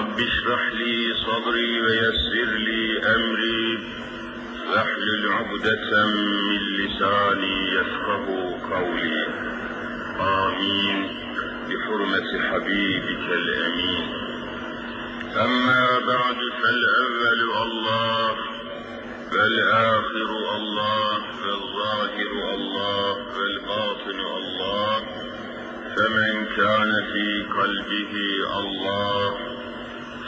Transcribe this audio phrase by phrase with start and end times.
[0.00, 3.78] رب اشرح لي صدري ويسر لي أمري.
[4.70, 6.06] واحلل عقدة
[6.50, 8.26] من لساني يفقه
[8.70, 9.26] قولي.
[10.20, 11.08] آمين.
[11.68, 14.06] بحرمة حبيبك الأمين.
[15.36, 18.36] أما بعد فالأول الله
[19.30, 25.00] فالآخر الله فالظاهر الله فالباطن الله
[25.96, 28.12] فمن كان في قلبه
[28.58, 29.29] الله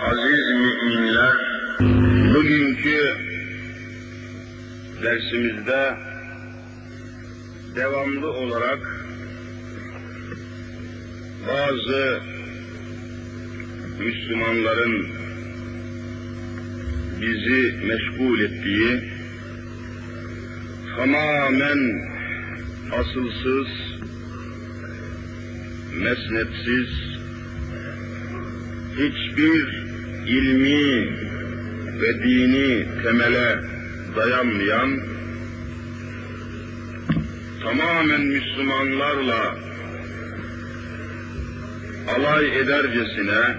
[0.00, 1.36] Aziz müminler,
[2.34, 3.14] bugünkü
[5.02, 5.94] dersimizde
[7.76, 8.78] devamlı olarak
[11.48, 12.20] bazı
[14.00, 15.08] Müslümanların
[17.20, 19.02] bizi meşgul ettiği
[20.96, 21.78] tamamen
[22.92, 23.68] asılsız,
[26.02, 26.88] mesnetsiz,
[28.92, 29.87] hiçbir
[30.26, 31.18] ilmi
[32.00, 33.60] ve dini temele
[34.16, 35.00] dayanmayan,
[37.62, 39.56] tamamen Müslümanlarla
[42.16, 43.56] alay edercesine,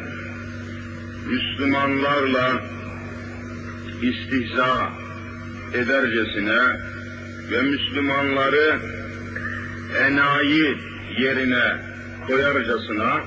[1.28, 2.64] Müslümanlarla
[4.02, 4.90] istihza
[5.74, 6.80] edercesine
[7.52, 8.80] ve Müslümanları
[10.08, 10.78] enayi
[11.20, 11.82] yerine
[12.28, 13.24] koyarcasına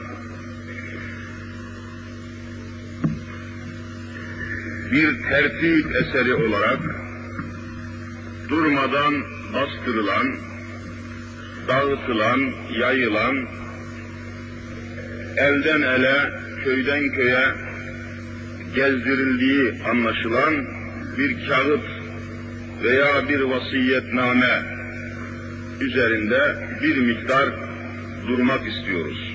[4.93, 6.81] bir tertip eseri olarak
[8.49, 9.15] durmadan
[9.55, 10.37] bastırılan,
[11.69, 12.41] dağıtılan,
[12.79, 13.37] yayılan,
[15.37, 16.31] elden ele,
[16.65, 17.45] köyden köye
[18.75, 20.55] gezdirildiği anlaşılan
[21.19, 21.85] bir kağıt
[22.85, 24.63] veya bir vasiyetname
[25.81, 27.49] üzerinde bir miktar
[28.29, 29.32] durmak istiyoruz.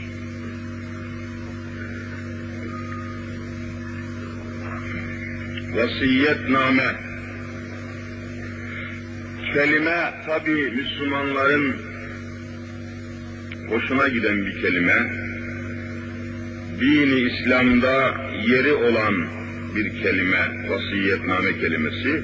[5.78, 6.96] Vasiyetname
[9.54, 11.76] kelime tabi Müslümanların
[13.70, 14.98] hoşuna giden bir kelime.
[16.80, 18.16] Dini İslam'da
[18.48, 19.16] yeri olan
[19.76, 22.24] bir kelime, vasiyetname kelimesi.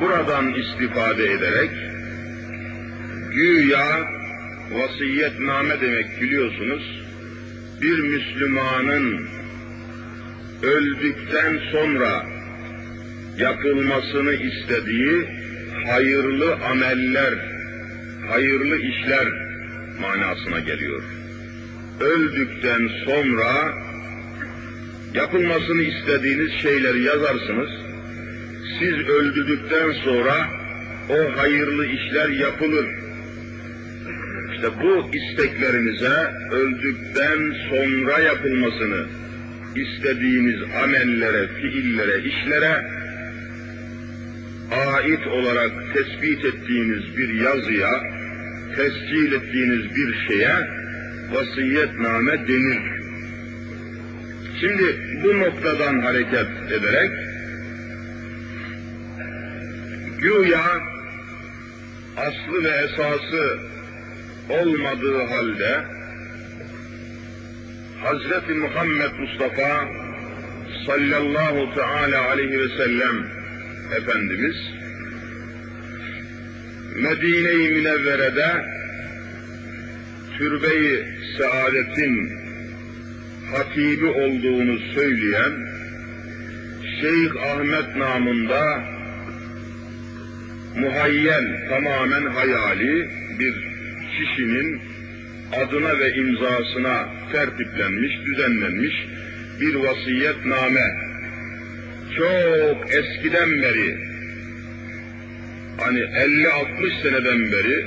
[0.00, 1.70] Buradan istifade ederek
[3.32, 4.08] güya
[4.70, 7.02] vasiyetname demek biliyorsunuz
[7.82, 9.28] bir Müslümanın
[10.62, 12.35] öldükten sonra
[13.38, 15.28] yapılmasını istediği
[15.86, 17.34] hayırlı ameller,
[18.30, 19.28] hayırlı işler
[20.00, 21.02] manasına geliyor.
[22.00, 23.74] Öldükten sonra
[25.14, 27.70] yapılmasını istediğiniz şeyleri yazarsınız.
[28.78, 30.48] Siz öldürdükten sonra
[31.08, 32.86] o hayırlı işler yapılır.
[34.54, 39.06] İşte bu isteklerinize öldükten sonra yapılmasını
[39.76, 43.05] istediğiniz amellere, fiillere, işlere
[44.70, 47.90] ait olarak tespit ettiğiniz bir yazıya,
[48.76, 50.56] tescil ettiğiniz bir şeye
[51.32, 52.96] vasiyetname denir.
[54.60, 57.10] Şimdi bu noktadan hareket ederek
[60.18, 60.80] güya
[62.16, 63.58] aslı ve esası
[64.48, 65.84] olmadığı halde
[68.02, 69.88] Hazreti Muhammed Mustafa
[70.86, 73.35] sallallahu teala aleyhi ve sellem
[73.92, 74.56] Efendimiz
[76.96, 78.64] Medine-i Münevvere'de
[80.38, 81.04] türbe-i
[81.38, 82.32] saadetin
[83.52, 85.52] hatibi olduğunu söyleyen
[87.00, 88.84] Şeyh Ahmet namında
[90.76, 93.54] muhayyel, tamamen hayali bir
[94.18, 94.80] kişinin
[95.52, 98.94] adına ve imzasına tertiplenmiş, düzenlenmiş
[99.60, 101.05] bir vasiyetname.
[102.16, 103.98] Çok eskiden beri,
[105.80, 107.86] hani 50-60 seneden beri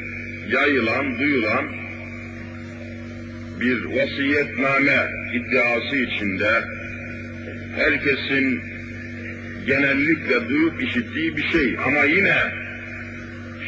[0.50, 1.66] yayılan, duyulan
[3.60, 6.64] bir vasiyetname iddiası içinde
[7.76, 8.62] herkesin
[9.68, 12.36] genellikle duyup işittiği bir şey ama yine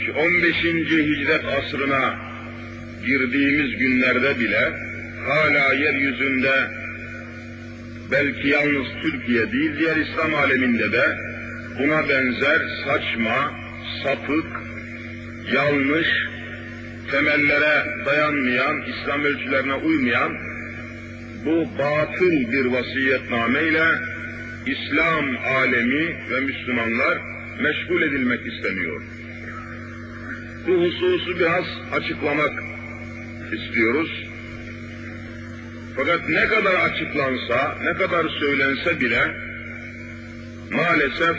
[0.06, 0.56] şu 15.
[0.56, 2.16] hicret asrına
[3.06, 4.74] girdiğimiz günlerde bile
[5.26, 6.81] hala yeryüzünde
[8.12, 11.18] belki yalnız Türkiye değil, diğer İslam aleminde de
[11.80, 13.54] buna benzer saçma,
[14.04, 14.46] sapık,
[15.54, 16.08] yanlış,
[17.12, 20.32] temellere dayanmayan, İslam ölçülerine uymayan
[21.46, 23.86] bu batıl bir vasiyetnameyle
[24.66, 27.18] İslam alemi ve Müslümanlar
[27.62, 29.02] meşgul edilmek isteniyor.
[30.68, 32.52] Bu hususu biraz açıklamak
[33.54, 34.21] istiyoruz.
[35.96, 39.22] Fakat ne kadar açıklansa, ne kadar söylense bile
[40.72, 41.38] maalesef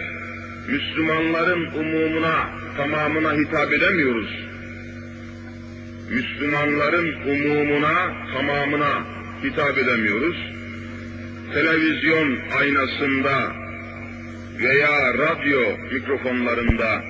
[0.69, 4.31] Müslümanların umumuna, tamamına hitap edemiyoruz.
[6.11, 9.05] Müslümanların umumuna, tamamına
[9.45, 10.37] hitap edemiyoruz.
[11.55, 13.53] Televizyon aynasında
[14.59, 15.61] veya radyo
[15.93, 17.03] mikrofonlarında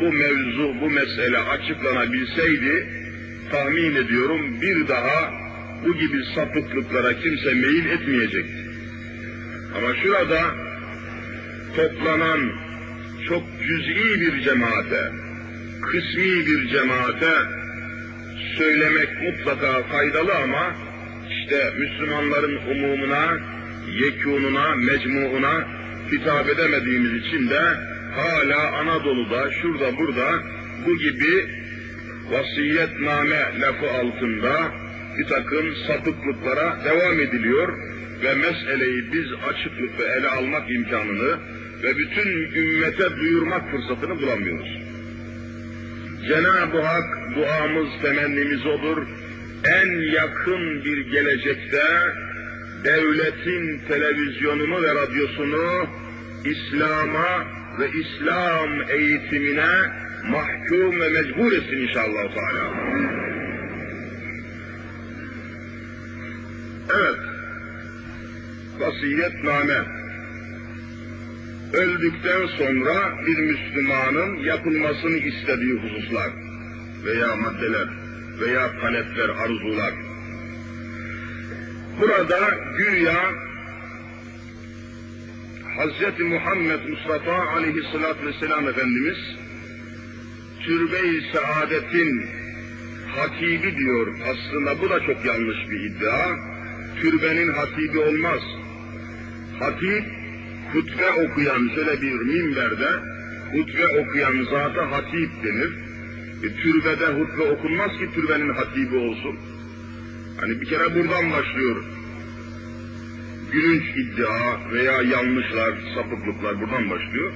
[0.00, 2.88] bu mevzu, bu mesele açıklanabilseydi,
[3.50, 5.32] tahmin ediyorum bir daha
[5.84, 8.70] bu gibi sapıklıklara kimse meyil etmeyecekti.
[9.76, 10.54] Ama şurada
[11.76, 12.40] toplanan
[13.28, 15.10] çok cüz'i bir cemaate,
[15.82, 17.32] kısmi bir cemaate
[18.56, 20.74] söylemek mutlaka faydalı ama
[21.30, 23.38] işte Müslümanların umumuna,
[23.86, 25.66] yekununa, mecmuuna
[26.12, 27.60] hitap edemediğimiz için de
[28.14, 30.42] hala Anadolu'da, şurada burada
[30.86, 31.46] bu gibi
[32.30, 34.72] vasiyetname lafı altında
[35.20, 37.78] bir takım sapıklıklara devam ediliyor
[38.22, 41.38] ve meseleyi biz açıklıkla ele almak imkanını
[41.82, 44.78] ve bütün ümmete duyurmak fırsatını bulamıyoruz.
[46.28, 49.06] Cenab-ı Hak duamız, temennimiz olur.
[49.64, 51.82] En yakın bir gelecekte
[52.84, 55.86] devletin televizyonunu ve radyosunu
[56.44, 57.46] İslam'a
[57.80, 59.70] ve İslam eğitimine
[60.24, 63.29] mahkum ve mecbur etsin inşallah Teala.
[66.94, 67.18] Evet,
[68.78, 69.78] vasiyetname.
[71.72, 76.30] Öldükten sonra bir Müslümanın yapılmasını istediği hususlar
[77.04, 77.88] veya maddeler
[78.40, 79.94] veya talepler, arzular.
[82.00, 83.32] Burada güya
[85.78, 86.20] Hz.
[86.20, 89.18] Muhammed Mustafa aleyhissalatü vesselam Efendimiz
[90.60, 92.26] türbe-i saadetin
[93.16, 94.18] hatibi diyor.
[94.30, 96.49] Aslında bu da çok yanlış bir iddia.
[97.00, 98.40] Türbenin hatibi olmaz.
[99.60, 100.04] Hatip,
[100.72, 102.90] hutbe okuyan şöyle bir minberde,
[103.52, 105.70] hutbe okuyan zata hatip denir.
[106.44, 109.36] E, türbede hutbe okunmaz ki türbenin hatibi olsun.
[110.40, 111.84] Hani bir kere buradan başlıyor.
[113.52, 117.32] Gülünç iddia veya yanlışlar, sapıklıklar buradan başlıyor.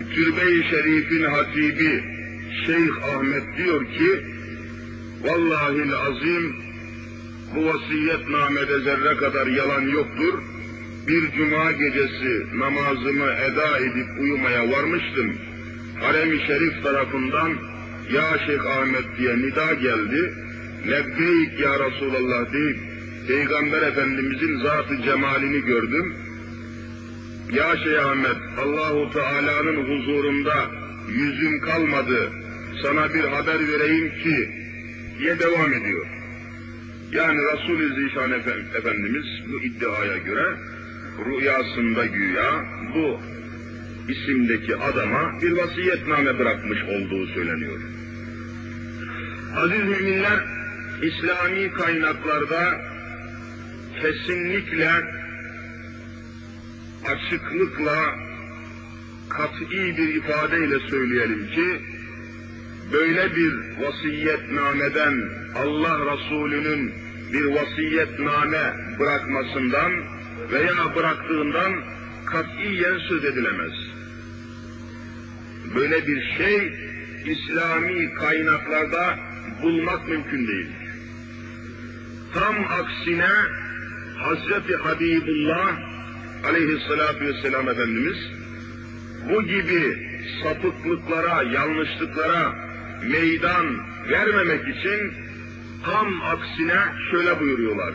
[0.00, 2.04] E, Türbe-i Şerif'in hatibi
[2.66, 4.22] Şeyh Ahmet diyor ki,
[5.24, 6.71] Vallahi azim
[7.54, 10.42] bu vasiyetnamede zerre kadar yalan yoktur.
[11.08, 15.36] Bir cuma gecesi namazımı eda edip uyumaya varmıştım.
[16.00, 17.52] Harem-i Şerif tarafından
[18.12, 20.34] ya Şeyh Ahmet diye nida geldi.
[20.90, 22.78] Lebbeyk ya Resulallah deyip
[23.28, 26.16] Peygamber Efendimizin zatı cemalini gördüm.
[27.52, 30.70] Ya Şeyh Ahmet Allahu Teala'nın huzurunda
[31.08, 32.30] yüzüm kalmadı.
[32.82, 34.50] Sana bir haber vereyim ki
[35.18, 36.21] diye devam ediyor.
[37.12, 38.32] Yani Resul-i Zişan
[38.74, 40.56] Efendimiz bu iddiaya göre
[41.26, 42.64] rüyasında güya
[42.94, 43.20] bu
[44.08, 47.80] isimdeki adama bir vasiyetname bırakmış olduğu söyleniyor.
[49.56, 50.44] Aziz müminler,
[51.02, 52.80] İslami kaynaklarda
[54.00, 54.90] kesinlikle
[57.06, 58.14] açıklıkla
[59.28, 61.80] kat'i bir ifadeyle söyleyelim ki
[62.92, 65.14] böyle bir vasiyetnameden
[65.54, 67.01] Allah Resulü'nün
[67.32, 69.92] bir vasiyetname bırakmasından
[70.52, 71.72] veya bıraktığından
[72.26, 73.72] katiyen söz edilemez.
[75.74, 76.72] Böyle bir şey
[77.26, 79.18] İslami kaynaklarda
[79.62, 80.68] bulmak mümkün değil.
[82.34, 83.30] Tam aksine
[84.18, 85.78] Hazreti Habibullah
[86.44, 88.16] aleyhissalatü vesselam Efendimiz
[89.30, 89.98] bu gibi
[90.42, 92.54] sapıklıklara, yanlışlıklara
[93.02, 93.66] meydan
[94.10, 95.12] vermemek için
[95.84, 96.78] tam aksine
[97.10, 97.94] şöyle buyuruyorlar.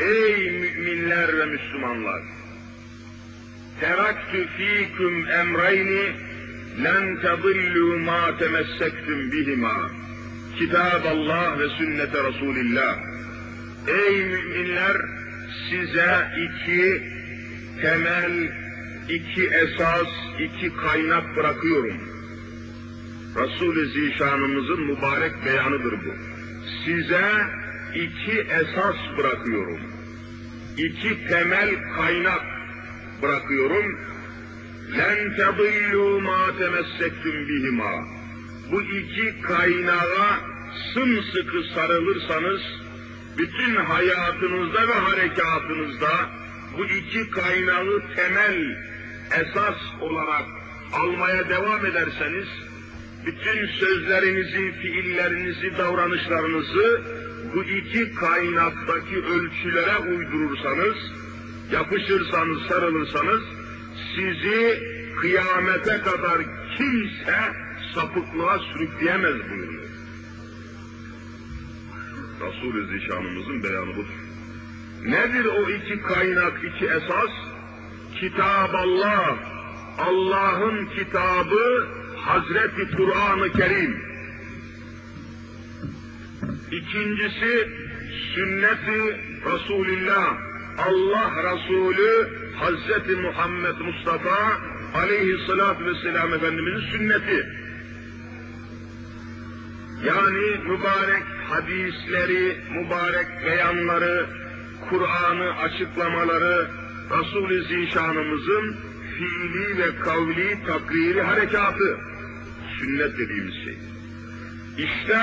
[0.00, 2.22] Ey müminler ve Müslümanlar!
[3.80, 6.12] Teraktü fîküm emreyni
[6.84, 9.90] len tedillû mâ temessektum bihima.
[10.58, 12.98] Kitab Allah ve sünnete Resulillah.
[13.88, 14.96] Ey müminler!
[15.70, 17.02] Size iki
[17.82, 18.52] temel,
[19.08, 22.19] iki esas, iki kaynak bırakıyorum.
[23.36, 26.14] Resul-i Zişanımızın mübarek beyanıdır bu.
[26.84, 27.24] Size
[27.94, 29.80] iki esas bırakıyorum.
[30.78, 32.42] İki temel kaynak
[33.22, 33.98] bırakıyorum.
[34.98, 38.04] Len tedillu ma temessektum bihima.
[38.72, 40.40] Bu iki kaynağa
[40.94, 42.60] sımsıkı sarılırsanız
[43.38, 46.10] bütün hayatınızda ve harekatınızda
[46.78, 48.76] bu iki kaynağı temel
[49.32, 50.44] esas olarak
[50.92, 52.48] almaya devam ederseniz
[53.26, 57.02] bütün sözlerinizi, fiillerinizi, davranışlarınızı
[57.54, 60.96] bu iki kaynaktaki ölçülere uydurursanız,
[61.72, 63.42] yapışırsanız, sarılırsanız,
[64.14, 64.82] sizi
[65.20, 66.38] kıyamete kadar
[66.76, 67.38] kimse
[67.94, 69.90] sapıklığa sürükleyemez buyuruyor.
[72.40, 74.14] Resul-i Zişanımızın beyanı budur.
[75.04, 77.30] Nedir o iki kaynak, iki esas?
[78.20, 79.38] Kitab Allah,
[79.98, 81.88] Allah'ın kitabı
[82.24, 84.02] Hazreti Kur'an-ı Kerim.
[86.70, 87.68] İkincisi
[88.34, 89.20] sünneti
[90.78, 94.58] Allah Resulü Hazreti Muhammed Mustafa
[94.94, 97.46] aleyhissalatü vesselam Efendimizin sünneti.
[100.06, 104.26] Yani mübarek hadisleri, mübarek beyanları,
[104.90, 106.70] Kur'an'ı açıklamaları,
[107.10, 108.76] Resul-i Zişanımızın
[109.16, 112.09] fiili ve kavli takriri harekatı,
[112.80, 113.78] sünnet dediğimiz şey.
[114.78, 115.18] İşte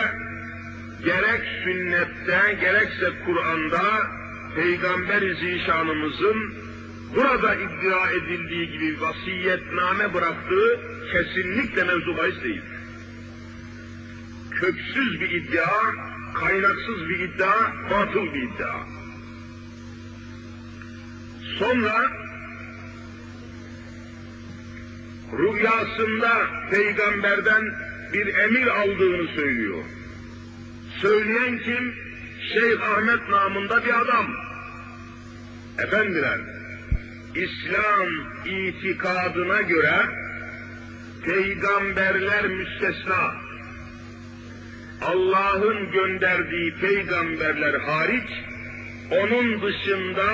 [1.05, 4.07] gerek sünnette gerekse Kur'an'da
[4.55, 6.53] Peygamber-i Zişanımızın
[7.15, 10.79] burada iddia edildiği gibi vasiyetname bıraktığı
[11.11, 12.61] kesinlikle mevzu bahis değil.
[14.51, 15.81] Köksüz bir iddia,
[16.33, 17.55] kaynaksız bir iddia,
[17.91, 18.79] batıl bir iddia.
[21.59, 22.26] Sonra
[25.33, 27.63] rüyasında peygamberden
[28.13, 29.83] bir emir aldığını söylüyor.
[31.01, 31.95] Söyleyen kim?
[32.53, 34.27] Şeyh Ahmet namında bir adam.
[35.79, 36.39] Efendiler,
[37.35, 38.07] İslam
[38.45, 39.95] itikadına göre
[41.25, 43.35] peygamberler müstesna.
[45.01, 48.29] Allah'ın gönderdiği peygamberler hariç,
[49.11, 50.25] onun dışında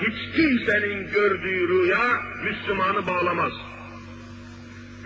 [0.00, 3.52] hiç kimsenin gördüğü rüya Müslümanı bağlamaz.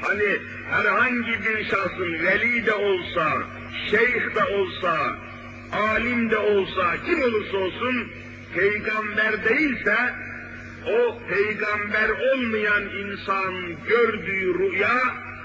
[0.02, 0.38] Hani
[0.70, 3.42] herhangi bir şahsın veli de olsa,
[3.90, 5.16] şeyh de olsa,
[5.72, 8.12] alim de olsa, kim olursa olsun,
[8.54, 9.96] peygamber değilse,
[10.86, 13.54] o peygamber olmayan insan
[13.88, 14.98] gördüğü rüya,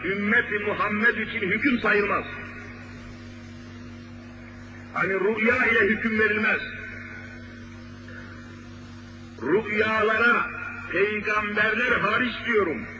[0.06, 2.26] ümmeti Muhammed için hüküm sayılmaz.
[4.94, 6.62] Hani rüya ile hüküm verilmez.
[9.42, 10.46] Rüyalara
[10.92, 12.97] peygamberler hariç diyorum.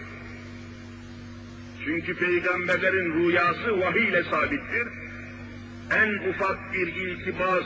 [1.88, 4.88] Çünkü peygamberlerin rüyası vahiy ile sabittir.
[5.96, 7.66] En ufak bir iltibas,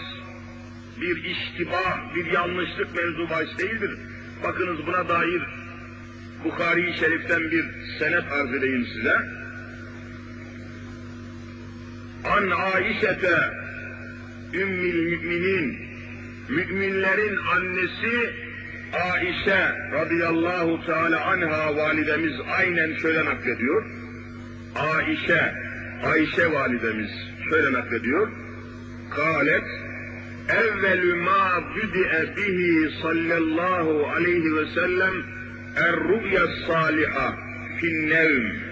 [1.02, 3.92] bir iştibah, bir yanlışlık mevzu bahis değildir.
[4.44, 5.42] Bakınız buna dair
[6.44, 7.66] Bukhari-i Şerif'ten bir
[8.00, 9.16] senet arz edeyim size.
[12.26, 13.38] An Aişete
[14.54, 15.78] Ümmül Müminin
[16.50, 18.34] müminlerin annesi
[18.94, 24.01] Aişe radıyallahu teala anha validemiz aynen şöyle naklediyor.
[24.76, 25.54] Aişe,
[26.04, 27.12] Ayşe validemiz
[27.50, 28.32] şöyle naklediyor.
[29.10, 29.64] Kalet,
[30.50, 35.14] evvelü ma büdi'e bihi sallallahu aleyhi ve sellem
[35.76, 37.36] er-rü'ya saliha
[37.80, 38.72] finnevm.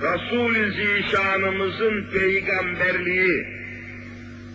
[0.00, 3.46] Resul-i Zişanımızın peygamberliği,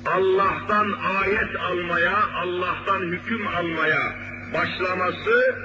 [0.06, 4.16] Allah'tan ayet almaya, Allah'tan hüküm almaya
[4.54, 5.56] başlaması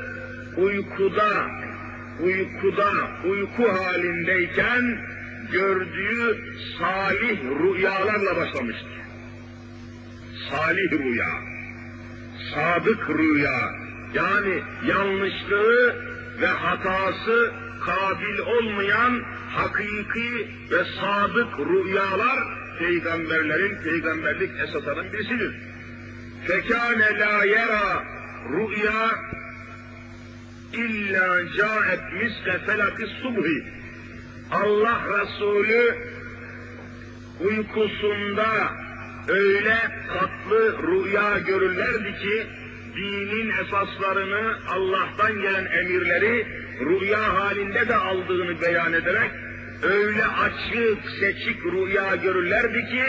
[0.56, 1.50] uykuda,
[2.22, 2.92] uykuda,
[3.24, 4.98] uyku halindeyken
[5.52, 6.44] gördüğü
[6.78, 9.00] salih rüyalarla başlamıştır.
[10.50, 11.30] Salih rüya,
[12.54, 13.70] sadık rüya,
[14.14, 15.96] yani yanlışlığı
[16.40, 17.52] ve hatası
[17.84, 22.38] kabil olmayan hakiki ve sadık rüyalar
[22.78, 25.54] peygamberlerin peygamberlik esasının birisidir.
[26.46, 28.04] Fekâne lâ yera
[28.50, 29.10] rüya
[30.72, 33.64] illa caet misle felakis subhi.
[34.50, 35.94] Allah Resulü
[37.40, 38.70] uykusunda
[39.28, 39.76] öyle
[40.08, 42.46] tatlı rüya görürlerdi ki
[42.96, 46.46] dinin esaslarını Allah'tan gelen emirleri
[46.80, 49.30] rüya halinde de aldığını beyan ederek
[49.82, 53.04] öyle açık seçik rüya görürlerdi ki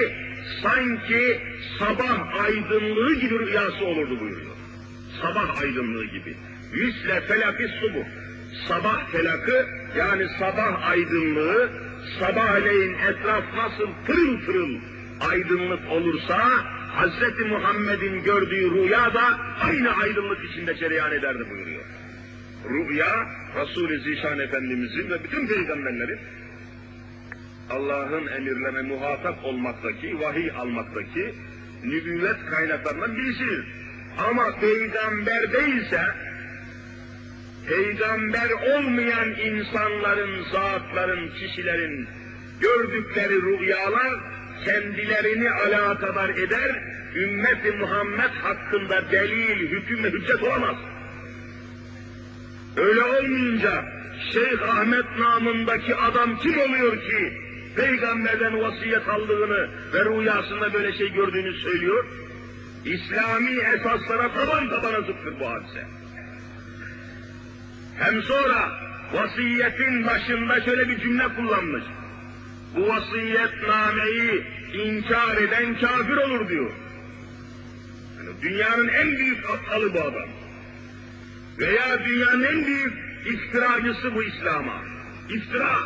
[0.63, 1.41] sanki
[1.79, 4.55] sabah aydınlığı gibi rüyası olurdu buyuruyor.
[5.21, 6.35] Sabah aydınlığı gibi.
[6.71, 8.05] Misle felaki subuh.
[8.67, 11.69] Sabah felakı yani sabah aydınlığı
[12.19, 14.75] sabahleyin etraf nasıl pırıl pırıl
[15.29, 16.37] aydınlık olursa
[16.91, 21.83] Hazreti Muhammed'in gördüğü rüya da aynı aydınlık içinde cereyan ederdi buyuruyor.
[22.69, 26.19] Rüya, Resul-i Zişan Efendimizin ve bütün peygamberlerin
[27.69, 31.35] Allah'ın emirlerine muhatap olmaktaki, vahiy almaktaki
[31.83, 33.65] nübüvvet kaynaklarından birisidir.
[34.17, 36.01] Ama peygamber değilse,
[37.67, 42.07] peygamber olmayan insanların, zatların, kişilerin
[42.61, 44.13] gördükleri rüyalar
[44.65, 46.83] kendilerini alakadar eder,
[47.15, 50.75] ümmeti Muhammed hakkında delil, hüküm ve hüccet olamaz.
[52.77, 53.85] Öyle olmayınca
[54.33, 57.33] Şeyh Ahmet namındaki adam kim oluyor ki
[57.75, 62.05] peygamberden vasiyet aldığını ve rüyasında böyle şey gördüğünü söylüyor?
[62.85, 66.00] İslami esaslara taban tabana zıttır bu hadise.
[67.97, 68.71] Hem sonra
[69.13, 71.83] vasiyetin başında şöyle bir cümle kullanmış.
[72.75, 74.43] Bu vasiyetnameyi
[74.73, 76.71] inkar eden kafir olur diyor.
[78.17, 80.29] Yani dünyanın en büyük aptalı bu adam.
[81.59, 82.93] Veya dünyanın en büyük
[83.25, 84.81] iftiracısı bu İslam'a.
[85.29, 85.77] İftira.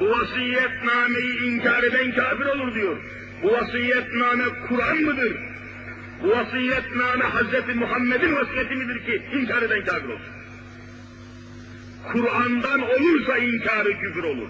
[0.00, 2.96] Bu vasiyetnameyi inkar eden kafir olur diyor.
[3.42, 5.36] Bu vasiyetname Kur'an mıdır?
[6.22, 7.76] Bu vasiyetname Hz.
[7.76, 10.39] Muhammed'in vasiyeti midir ki inkar eden kafir olsun?
[12.12, 14.48] Kur'an'dan olursa inkarı küfür olur.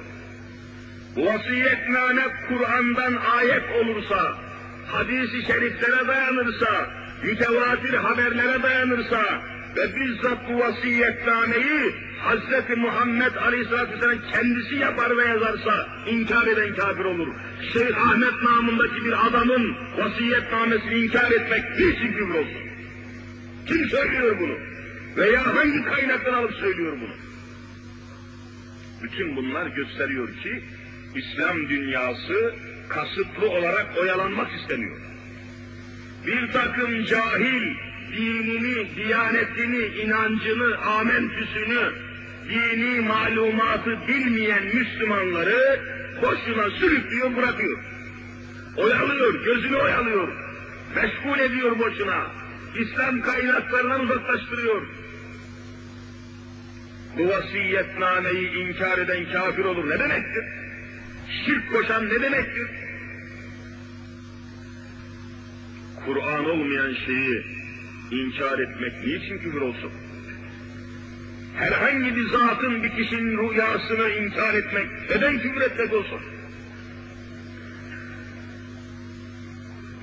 [1.16, 4.38] Vasiyetname Kur'an'dan ayet olursa,
[4.86, 6.90] hadisi şeriflere dayanırsa,
[7.24, 9.42] mütevatir haberlere dayanırsa
[9.76, 12.76] ve bizzat bu vasiyetnameyi Hz.
[12.76, 17.28] Muhammed Aleyhisselatü Vesselam kendisi yapar ve yazarsa inkar eden kafir olur.
[17.72, 22.62] Şeyh Ahmet namındaki bir adamın vasiyetnamesini inkar etmek niçin küfür olsun?
[23.66, 24.54] Kim söylüyor bunu?
[25.16, 27.29] Veya hangi kaynaktan alıp söylüyor bunu?
[29.02, 30.62] Bütün bunlar gösteriyor ki
[31.14, 32.54] İslam dünyası
[32.88, 34.96] kasıtlı olarak oyalanmak istemiyor.
[36.26, 37.74] Bir takım cahil,
[38.12, 41.92] dinini, diyanetini, inancını, amentüsünü,
[42.50, 45.80] dini malumatı bilmeyen Müslümanları
[46.22, 47.78] boşuna sürüklüyor, bırakıyor.
[48.76, 50.28] Oyalıyor, gözünü oyalıyor,
[50.94, 52.26] meşgul ediyor boşuna.
[52.78, 54.82] İslam kaynaklarından uzaklaştırıyor.
[57.18, 60.44] Bu vasiyetnameyi inkar eden kafir olur ne demektir?
[61.46, 62.68] Şirk koşan ne demektir?
[66.04, 67.44] Kur'an olmayan şeyi
[68.10, 69.92] inkar etmek niçin küfür olsun?
[71.56, 76.20] Herhangi bir zatın bir kişinin rüyasını inkar etmek neden küfür etmek olsun?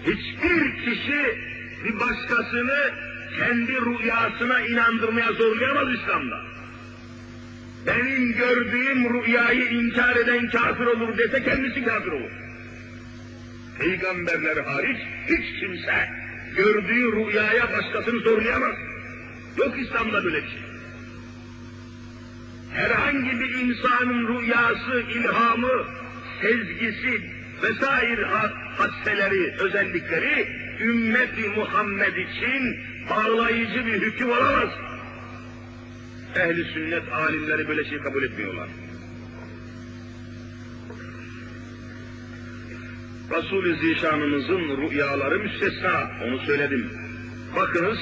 [0.01, 1.37] Hiçbir kişi
[1.83, 2.91] bir başkasını
[3.37, 6.56] kendi rüyasına inandırmaya zorlayamaz İslam'da.
[7.87, 12.31] Benim gördüğüm rüyayı inkar eden kafir olur dese kendisi kafir olur.
[13.79, 14.97] Peygamberler hariç
[15.29, 16.09] hiç kimse
[16.55, 18.75] gördüğü rüyaya başkasını zorlayamaz.
[19.57, 20.61] Yok İslam'da böyle bir şey.
[22.73, 25.85] Herhangi bir insanın rüyası, ilhamı,
[26.41, 27.21] sezgisi
[27.63, 28.25] vesaire
[28.77, 30.47] hadseleri, özellikleri
[30.79, 34.69] ümmeti Muhammed için bağlayıcı bir hüküm olamaz.
[36.35, 38.69] Ehli sünnet alimleri böyle şey kabul etmiyorlar.
[43.31, 46.91] Resul-i Zişanımızın rüyaları müstesna, onu söyledim.
[47.55, 47.99] Bakınız,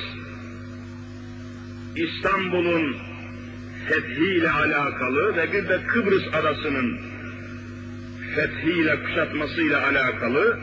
[1.95, 2.97] İstanbul'un
[3.87, 6.99] fethiyle alakalı ve bir de Kıbrıs adasının
[8.35, 10.59] fethiyle, kuşatmasıyla alakalı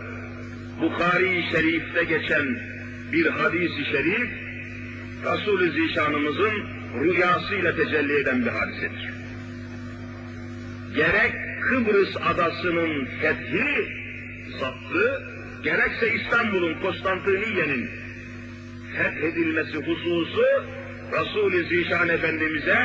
[0.80, 2.58] Bukhari-i Şerif'te geçen
[3.12, 4.30] bir hadis-i şerif,
[5.24, 9.10] Resul-i Zişanımızın rüyasıyla tecelli eden bir hadisedir.
[10.96, 11.32] Gerek
[11.68, 13.88] Kıbrıs adasının fethi,
[14.60, 15.22] zaptı,
[15.64, 17.90] gerekse İstanbul'un, Konstantiniye'nin
[18.96, 20.44] fethedilmesi hususu
[21.12, 22.78] Resul-i Zişan Efendimiz'e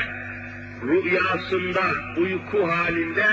[0.84, 1.82] rüyasında,
[2.18, 3.26] uyku halinde,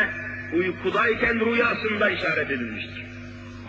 [0.52, 3.04] uykudayken rüyasında işaret edilmiştir.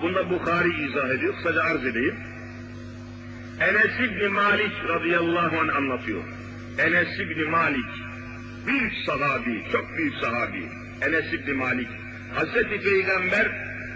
[0.02, 2.16] Bunda Bukhari izah ediyor, kısaca arz edeyim.
[3.60, 6.24] Enes İbni Malik radıyallahu anh anlatıyor.
[6.80, 7.92] Enes İbni Malik,
[8.68, 10.64] büyük sahabi, çok büyük sahabi.
[11.02, 11.88] Enes İbni Malik,
[12.36, 13.52] Hazreti Peygamber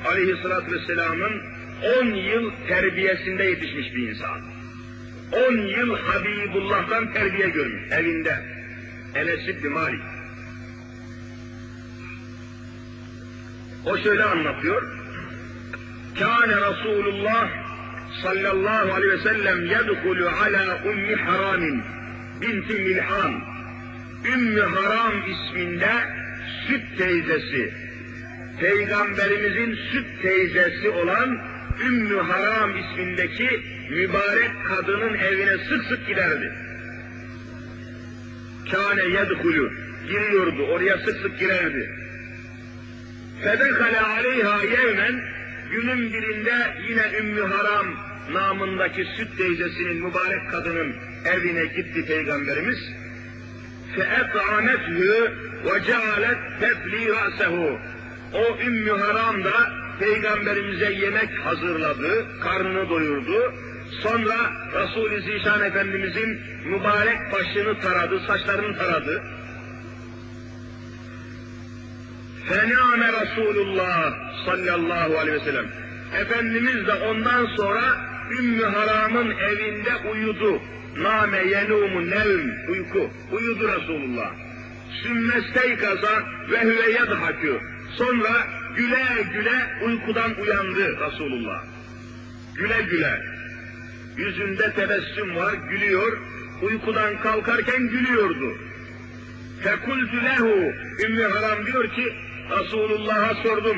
[0.06, 1.42] aleyhissalatü vesselamın
[2.02, 4.42] 10 yıl terbiyesinde yetişmiş bir insan.
[5.50, 8.36] 10 yıl Habibullah'tan terbiye görmüş elinde.
[9.16, 10.02] Enes İbni Malik.
[13.86, 14.82] O şöyle anlatıyor.
[16.20, 17.50] Kâne Resulullah
[18.24, 21.84] sallallahu aleyhi ve sellem yedhulu ala ummi haramin
[22.42, 23.42] binti Milhan.
[24.26, 25.92] Ümmü Haram isminde
[26.68, 27.74] süt teyzesi,
[28.60, 31.38] Peygamberimizin süt teyzesi olan
[31.88, 36.54] Ümmü Haram ismindeki mübarek kadının evine sık sık giderdi.
[38.72, 39.72] Kâne yedhulü,
[40.08, 41.92] giriyordu, oraya sık sık girerdi.
[43.44, 45.22] Fedekale aleyha yevmen,
[45.72, 46.56] günün birinde
[46.90, 47.88] yine Ümmü Haram
[48.32, 52.79] namındaki süt teyzesinin mübarek kadının evine gitti Peygamberimiz.
[53.97, 54.99] فَاَطْعَمَتْهُ
[55.65, 57.79] وَجَعَلَتْ تَفْلِي رَأْسَهُ
[58.35, 63.55] O Ümmü Haram da Peygamberimize yemek hazırladı, karnını doyurdu.
[64.03, 69.23] Sonra Resul-i Zişan Efendimizin mübarek başını taradı, saçlarını taradı.
[72.49, 74.13] Fename Resulullah
[74.47, 75.67] sallallahu aleyhi ve sellem.
[76.21, 77.83] Efendimiz de ondan sonra
[78.39, 80.63] Ümmü Haram'ın evinde uyudu.
[81.04, 83.10] Name yenumu nevm, uyku.
[83.32, 84.32] Uyudu Resulullah.
[85.04, 87.60] Sümmesteykaza ve hüve yadhakü.
[87.98, 91.64] Sonra güle güle uykudan uyandı Resulullah.
[92.56, 93.22] Güle güle.
[94.18, 96.18] Yüzünde tebessüm var, gülüyor.
[96.62, 98.58] Uykudan kalkarken gülüyordu.
[99.64, 100.74] Fekultü lehu.
[101.06, 102.14] Ümmü Haram diyor ki,
[102.52, 103.78] Resulullah'a sordum.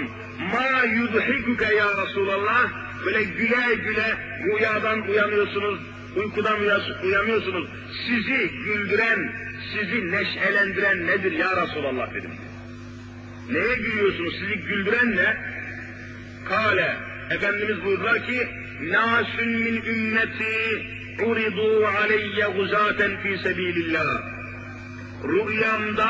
[0.52, 2.72] Ma yudhikuke ya Resulallah.
[3.06, 5.80] Böyle güle güle rüyadan uyanıyorsunuz,
[6.15, 6.60] uykudan
[7.04, 7.69] uyanıyorsunuz.
[8.08, 9.34] Sizi güldüren,
[9.74, 12.32] sizi neşelendiren nedir ya Resulallah dedim.
[13.50, 14.34] Neye gülüyorsunuz?
[14.39, 15.38] Sizi güldüren ne?
[16.45, 16.95] Kale.
[17.30, 18.47] Efendimiz buyurdular ki,
[18.82, 20.86] Nâsün min ümmeti
[21.26, 24.06] uridu aleyye guzaten fi sebilillah.
[25.24, 26.10] Rüyamda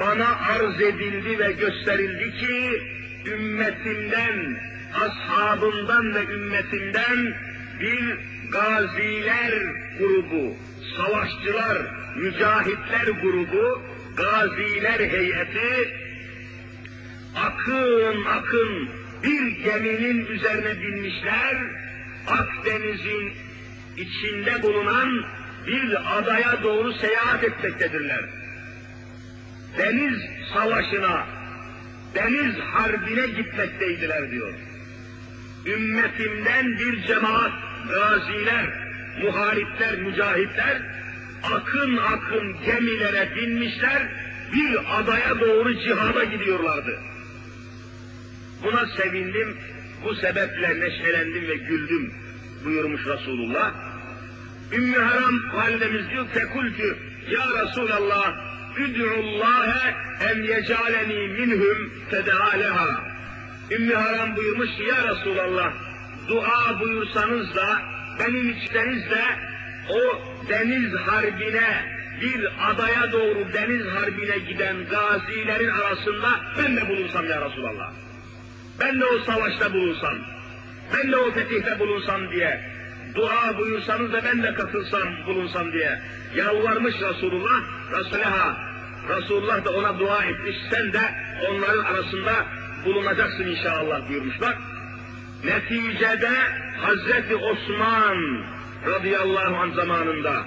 [0.00, 2.82] bana arz edildi ve gösterildi ki,
[3.26, 4.56] ümmetimden,
[4.94, 7.34] ashabımdan ve ümmetimden
[7.80, 8.18] bir
[8.50, 9.52] gaziler
[9.98, 10.56] grubu,
[10.96, 11.78] savaşçılar,
[12.16, 13.82] mücahitler grubu,
[14.16, 15.94] gaziler heyeti,
[17.36, 18.88] akın akın
[19.22, 21.56] bir geminin üzerine binmişler,
[22.26, 23.32] Akdeniz'in
[23.96, 25.24] içinde bulunan
[25.66, 28.24] bir adaya doğru seyahat etmektedirler.
[29.78, 30.18] Deniz
[30.54, 31.26] savaşına,
[32.14, 34.52] deniz harbine gitmekteydiler diyor.
[35.66, 37.52] Ümmetimden bir cemaat,
[37.90, 38.66] gaziler,
[39.22, 40.82] muharipler, mücahitler,
[41.42, 44.02] akın akın gemilere binmişler,
[44.52, 47.00] bir adaya doğru cihada gidiyorlardı.
[48.62, 49.56] Buna sevindim,
[50.04, 52.14] bu sebeple neşelendim ve güldüm
[52.64, 53.74] buyurmuş Resulullah.
[54.72, 56.98] Ümmü Haram validemiz diyor fekultü
[57.30, 58.34] ya Resulallah
[58.78, 59.94] üd'ullâhe
[60.30, 63.04] en yecaleni minhum fedealeha.
[63.70, 65.87] Ümmü Haram buyurmuş ya Resulallah
[66.28, 67.82] dua buyursanız da
[68.20, 69.24] benim içteniz de
[69.88, 77.50] o deniz harbine bir adaya doğru deniz harbine giden gazilerin arasında ben de bulunsam ya
[77.50, 77.92] Resulallah.
[78.80, 80.14] Ben de o savaşta bulunsam,
[80.94, 82.60] ben de o fetihte bulunsam diye
[83.14, 86.02] dua buyursanız da ben de katılsam, bulunsam diye
[86.34, 87.60] yalvarmış Resulullah,
[87.92, 88.56] Resulullah,
[89.08, 91.00] Resulullah da ona dua etmiş, sen de
[91.48, 92.46] onların arasında
[92.84, 94.54] bulunacaksın inşallah buyurmuşlar.
[95.44, 96.36] Neticede
[96.76, 98.44] Hazreti Osman
[98.86, 100.46] radıyallahu anh zamanında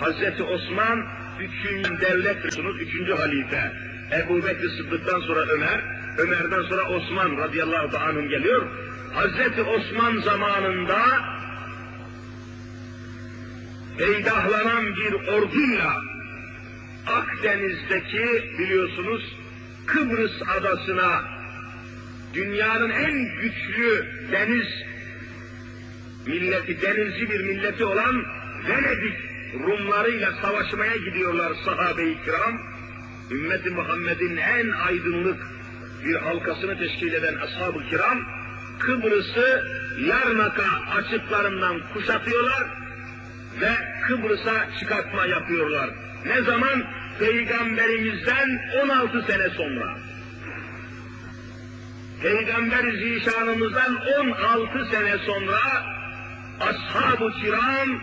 [0.00, 1.06] Hazreti Osman
[1.40, 2.44] üçüncü devlet
[2.80, 3.72] üçüncü halife.
[4.12, 5.80] Ebu Bekir Sıddık'tan sonra Ömer,
[6.18, 8.66] Ömer'den sonra Osman radıyallahu anh geliyor.
[9.14, 10.98] Hazreti Osman zamanında
[13.98, 16.02] peydahlanan bir orduyla
[17.06, 19.36] Akdeniz'deki biliyorsunuz
[19.86, 21.37] Kıbrıs adasına
[22.34, 24.68] dünyanın en güçlü deniz
[26.26, 28.24] milleti, denizci bir milleti olan
[28.68, 29.16] Venedik
[29.54, 32.60] Rumlarıyla savaşmaya gidiyorlar sahabe-i kiram.
[33.30, 35.40] Ümmeti Muhammed'in en aydınlık
[36.04, 38.18] bir halkasını teşkil eden ashab-ı kiram,
[38.78, 39.64] Kıbrıs'ı
[39.98, 42.66] Larnaka açıklarından kuşatıyorlar
[43.60, 43.70] ve
[44.08, 45.90] Kıbrıs'a çıkartma yapıyorlar.
[46.26, 46.84] Ne zaman?
[47.18, 50.07] Peygamberimizden 16 sene sonra.
[52.22, 55.58] Peygamber zişanımızdan 16 sene sonra
[56.60, 58.00] ashab-ı kiram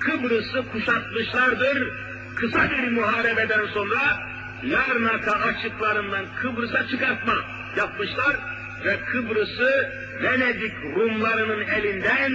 [0.00, 1.92] Kıbrıs'ı kuşatmışlardır.
[2.36, 4.28] Kısa bir muharebeden sonra
[4.64, 7.34] Larnaka açıklarından Kıbrıs'a çıkartma
[7.76, 8.36] yapmışlar
[8.84, 12.32] ve Kıbrıs'ı Venedik Rumlarının elinden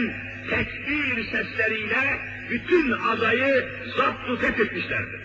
[0.49, 2.19] tekbir sesleriyle
[2.49, 5.21] bütün adayı zaptu fethetmişlerdir.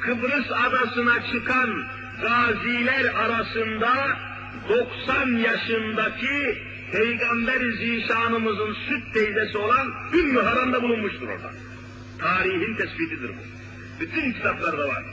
[0.00, 1.84] Kıbrıs adasına çıkan
[2.20, 4.18] gaziler arasında
[4.68, 11.50] 90 yaşındaki Peygamber-i Zişanımızın süt teyzesi olan Ümmü Haram da bulunmuştur orada.
[12.18, 13.42] Tarihin tespitidir bu.
[14.00, 15.04] Bütün kitaplarda var.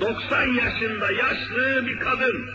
[0.00, 2.50] 90 yaşında yaşlı bir kadın.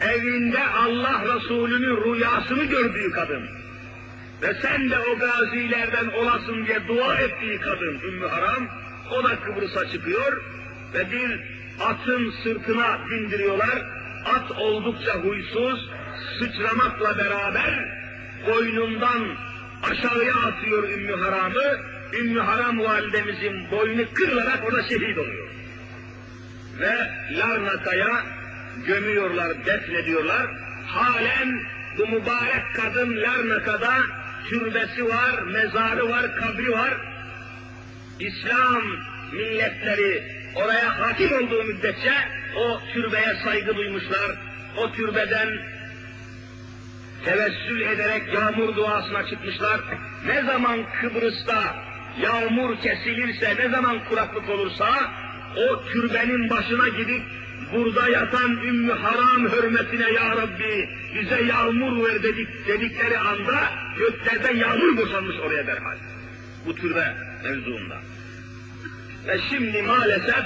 [0.00, 3.48] evinde Allah Resulü'nün rüyasını gördüğü kadın
[4.42, 8.68] ve sen de o gazilerden olasın diye dua ettiği kadın Ümmü Haram,
[9.10, 10.42] o da Kıbrıs'a çıkıyor
[10.94, 13.82] ve bir atın sırtına bindiriyorlar.
[14.24, 15.90] At oldukça huysuz,
[16.38, 18.04] sıçramakla beraber
[18.46, 19.36] boynundan
[19.82, 21.94] aşağıya atıyor Ümmü Haram'ı.
[22.20, 25.48] Ümmü Haram validemizin boynu kırılarak orada şehit oluyor.
[26.80, 26.94] Ve
[27.30, 28.22] Larnaka'ya
[28.86, 30.46] gömüyorlar, defnediyorlar.
[30.86, 31.60] Halen
[31.98, 33.94] bu mübarek kadın Larnaka'da
[34.48, 36.94] türbesi var, mezarı var, kabri var.
[38.20, 38.82] İslam
[39.32, 42.12] milletleri oraya hakim olduğu müddetçe
[42.56, 44.30] o türbeye saygı duymuşlar.
[44.76, 45.48] O türbeden
[47.24, 49.80] tevessül ederek yağmur duasına çıkmışlar.
[50.26, 51.76] Ne zaman Kıbrıs'ta
[52.20, 54.88] yağmur kesilirse, ne zaman kuraklık olursa
[55.56, 57.22] o türbenin başına gidip
[57.72, 64.96] burada yatan Ümmü Haram hürmetine ya Rabbi bize yağmur ver dedik, dedikleri anda göklerden yağmur
[64.96, 65.96] boşanmış oraya derhal.
[66.66, 68.00] Bu türbe mevzuunda.
[69.26, 70.44] Ve şimdi maalesef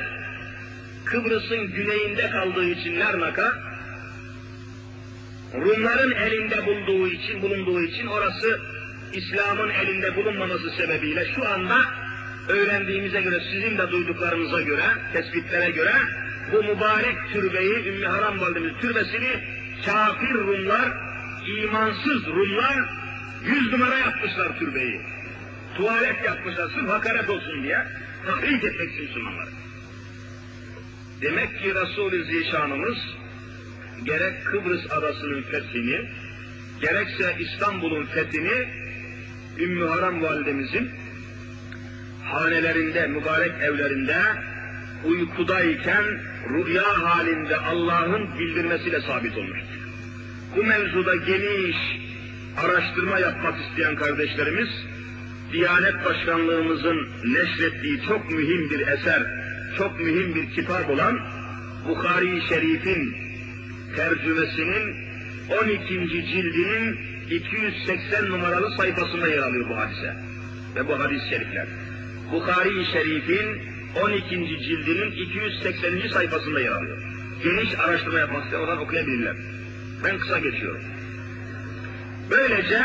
[1.04, 3.52] Kıbrıs'ın güneyinde kaldığı için Larnaka,
[5.54, 8.60] Rumların elinde bulduğu için, bulunduğu için orası
[9.12, 11.76] İslam'ın elinde bulunmaması sebebiyle şu anda
[12.48, 15.92] öğrendiğimize göre, sizin de duyduklarınıza göre, tespitlere göre
[16.52, 19.44] bu mübarek türbeyi, Ümmü Haram Validemiz türbesini
[19.86, 20.88] kafir Rumlar,
[21.62, 22.78] imansız Rumlar
[23.44, 25.00] yüz numara yapmışlar türbeyi.
[25.76, 27.86] Tuvalet yapmışlar sırf hakaret olsun diye,
[28.28, 29.48] tahrik etmek için Müslümanlar.
[31.22, 32.98] Demek ki Resul-i Zişanımız
[34.04, 36.10] gerek Kıbrıs adasının fethini,
[36.80, 38.68] gerekse İstanbul'un fethini
[39.58, 40.90] Ümmü Haram validemizin
[42.24, 44.22] hanelerinde, mübarek evlerinde
[45.04, 46.04] uykudayken
[46.48, 49.78] rüya halinde Allah'ın bildirmesiyle sabit olmuştur.
[50.56, 51.76] Bu mevzuda geniş
[52.64, 54.68] araştırma yapmak isteyen kardeşlerimiz,
[55.52, 59.22] Diyanet Başkanlığımızın neşrettiği çok mühim bir eser,
[59.78, 61.18] çok mühim bir kitap olan
[61.88, 63.16] Bukhari-i Şerif'in
[63.96, 64.96] tercümesinin
[65.62, 65.86] 12.
[66.26, 66.98] cildinin
[67.30, 70.16] 280 numaralı sayfasında yer alıyor bu hadise
[70.76, 71.66] ve bu hadis-i şerifler.
[72.32, 73.62] Bukhari-i Şerif'in
[74.02, 74.28] 12.
[74.64, 76.08] cildinin 280.
[76.12, 76.98] sayfasında yer alıyor.
[77.44, 79.36] Geniş araştırma yapmak isteyen oradan okuyabilirler.
[80.04, 80.82] Ben kısa geçiyorum.
[82.30, 82.82] Böylece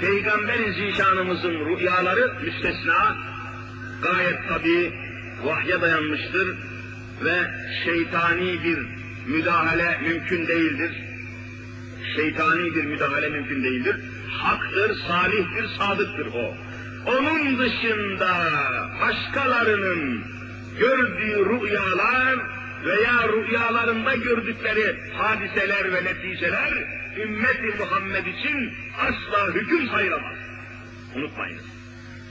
[0.00, 3.16] Peygamber-i Zişanımızın rüyaları müstesna,
[4.02, 4.92] gayet tabi
[5.44, 6.56] vahye dayanmıştır
[7.24, 7.36] ve
[7.84, 8.78] şeytani bir
[9.26, 10.92] müdahale mümkün değildir.
[12.16, 13.96] Şeytani bir müdahale mümkün değildir.
[14.42, 16.54] Haktır, salihtir, sadıktır o.
[17.06, 18.30] Onun dışında
[19.00, 20.24] başkalarının
[20.78, 22.38] gördüğü rüyalar
[22.84, 30.36] veya rüyalarında gördükleri hadiseler ve neticeler ümmeti Muhammed için asla hüküm sayılamaz.
[31.14, 31.60] Unutmayın.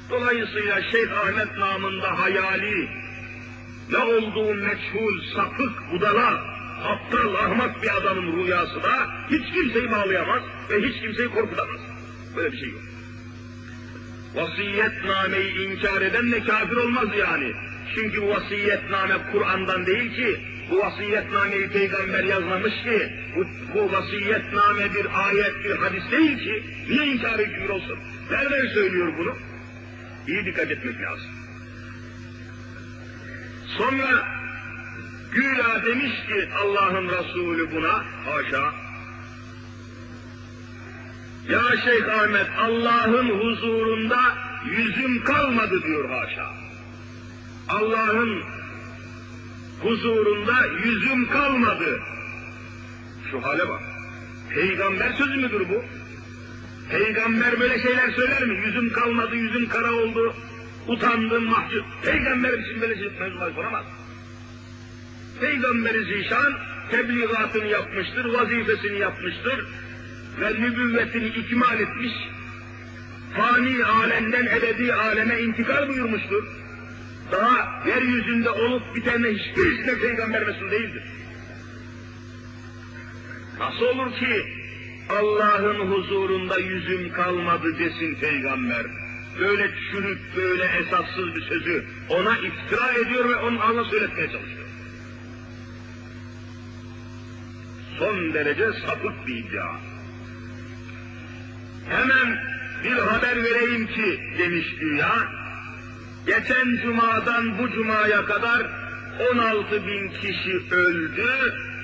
[0.10, 2.90] Dolayısıyla Şeyh Ahmet namında hayali,
[3.92, 6.44] ne olduğu meçhul, sapık, budala,
[6.84, 11.80] aptal, ahmak bir adamın rüyası da hiç kimseyi bağlayamaz ve hiç kimseyi korkutamaz.
[12.36, 12.82] Böyle bir şey yok.
[14.36, 17.54] Vasiyetnameyi inkar eden de kafir olmaz yani.
[17.96, 20.40] Çünkü vasiyetname Kur'an'dan değil ki,
[20.72, 27.06] bu vasiyetnameyi peygamber yazmamış ki, bu, bu vasiyetname bir ayet, bir hadis değil ki, niye
[27.06, 28.00] inkar hükmür olsun?
[28.32, 29.36] Nereden söylüyor bunu?
[30.28, 31.32] İyi dikkat etmek lazım.
[33.78, 34.28] Sonra
[35.32, 38.74] güya demiş ki Allah'ın Resulü buna, haşa,
[41.50, 44.20] ya Şeyh Ahmet Allah'ın huzurunda
[44.66, 46.54] yüzüm kalmadı diyor haşa.
[47.70, 48.44] Allah'ın
[49.82, 52.00] huzurunda yüzüm kalmadı.
[53.32, 53.82] Şu hale bak.
[54.56, 55.84] Peygamber sözü müdür bu?
[56.92, 58.56] Peygamber böyle şeyler söyler mi?
[58.66, 60.34] Yüzüm kalmadı, yüzüm kara oldu,
[60.88, 61.86] utandım, mahcup.
[62.04, 63.86] Peygamber için böyle şey mevzular kuramaz.
[65.42, 66.54] Peygamberi zişan
[66.92, 69.66] tebliğatını yapmıştır, vazifesini yapmıştır
[70.42, 72.14] ve nübüvvetini ikmal etmiş,
[73.38, 76.44] fani alemden ebedi aleme intikal buyurmuştur.
[77.32, 81.04] Daha yeryüzünde olup bitene hiçbir peygamber mesul değildir.
[83.60, 84.44] Nasıl olur ki
[85.10, 88.86] Allah'ın huzurunda yüzüm kalmadı desin peygamber.
[89.40, 94.68] Böyle çürük, böyle esassız bir sözü ona iftira ediyor ve onun ağzına söyletmeye çalışıyor.
[98.00, 99.76] Son derece sapık bir iddia.
[101.90, 102.38] Hemen
[102.84, 105.12] bir haber vereyim ki demiş güya,
[106.26, 108.70] geçen cumadan bu cumaya kadar
[109.32, 111.28] 16 bin kişi öldü,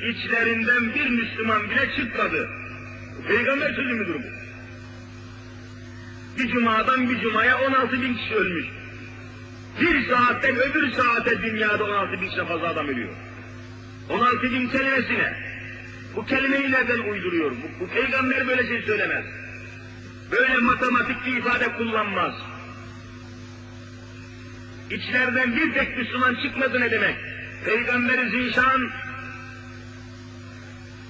[0.10, 2.50] içlerinden bir Müslüman bile çıkmadı.
[3.28, 4.46] Peygamber sözü müdür bu?
[6.38, 8.66] Bir cumadan bir cumaya 16 bin kişi ölmüş.
[9.82, 13.14] Bir saatten öbür saate dünyada 16 bin kişi fazla adam ölüyor.
[14.10, 15.34] 16 bin kelimesine.
[16.16, 17.52] Bu kelimeyi nereden uyduruyor?
[17.52, 19.26] Bu, bu peygamber böyle şey söylemez.
[20.32, 22.34] Böyle matematik bir ifade kullanmaz.
[24.92, 27.16] İçlerden bir tek Müslüman çıkmadı ne demek?
[27.66, 28.92] Peygamberi zişan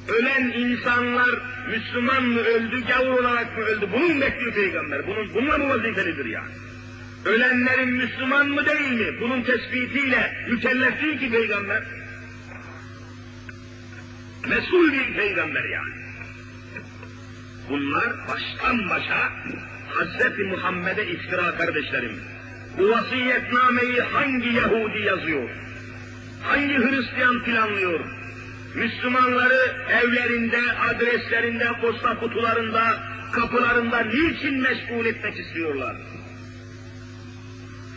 [0.07, 1.29] ölen insanlar
[1.69, 3.89] Müslüman mı öldü, gavur olarak mı öldü?
[3.93, 5.07] Bunun bekliyor peygamber.
[5.07, 6.51] Bunun, bununla mı vazifelidir yani?
[7.25, 9.19] Ölenlerin Müslüman mı değil mi?
[9.21, 11.83] Bunun tespitiyle mükellef değil ki peygamber.
[14.47, 15.93] Mesul bir peygamber yani.
[17.69, 19.33] Bunlar baştan başa
[19.89, 22.34] Hazreti Muhammed'e iftira kardeşlerim.
[22.77, 25.49] Bu vasiyetnameyi hangi Yahudi yazıyor?
[26.43, 27.99] Hangi Hristiyan planlıyor?
[28.75, 30.59] Müslümanları evlerinde,
[30.89, 35.95] adreslerinde, posta kutularında, kapılarında niçin meşgul etmek istiyorlar?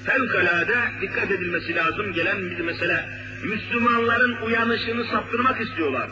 [0.07, 3.09] Fevkalade dikkat edilmesi lazım gelen bir mesele.
[3.45, 6.11] Müslümanların uyanışını saptırmak istiyorlar.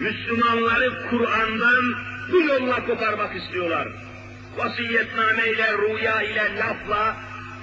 [0.00, 1.94] Müslümanları Kur'an'dan
[2.32, 3.88] bu yolla koparmak istiyorlar.
[4.56, 7.16] Vasiyetname ile, rüya ile, lafla,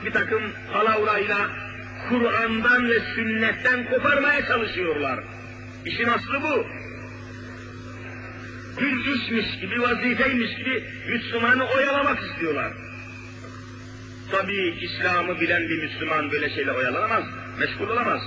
[0.06, 0.42] bir takım
[0.74, 1.50] palavrayla
[2.10, 5.20] Kur'an'dan ve sünnetten koparmaya çalışıyorlar.
[5.86, 6.66] İşin aslı bu.
[8.82, 12.74] Bir işmiş gibi, vazifeymiş gibi Müslümanı oyalamak istiyorlar.
[14.32, 17.24] Tabii İslam'ı bilen bir Müslüman böyle şeyle oyalanamaz,
[17.60, 18.22] meşgul olamaz.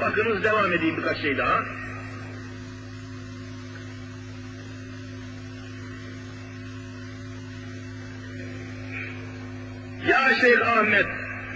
[0.00, 1.64] Bakınız devam edeyim birkaç şey daha.
[10.08, 11.06] Ya Şeyh Ahmet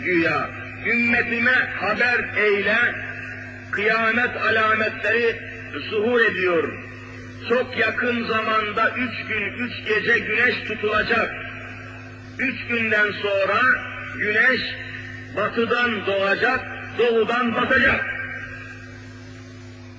[0.05, 0.51] güya
[0.87, 2.77] ümmetime haber eyle
[3.71, 5.41] kıyamet alametleri
[5.91, 6.73] zuhur ediyor.
[7.49, 11.31] Çok yakın zamanda üç gün, üç gece güneş tutulacak.
[12.39, 13.61] Üç günden sonra
[14.19, 14.61] güneş
[15.37, 16.61] batıdan doğacak,
[16.99, 18.05] doğudan batacak.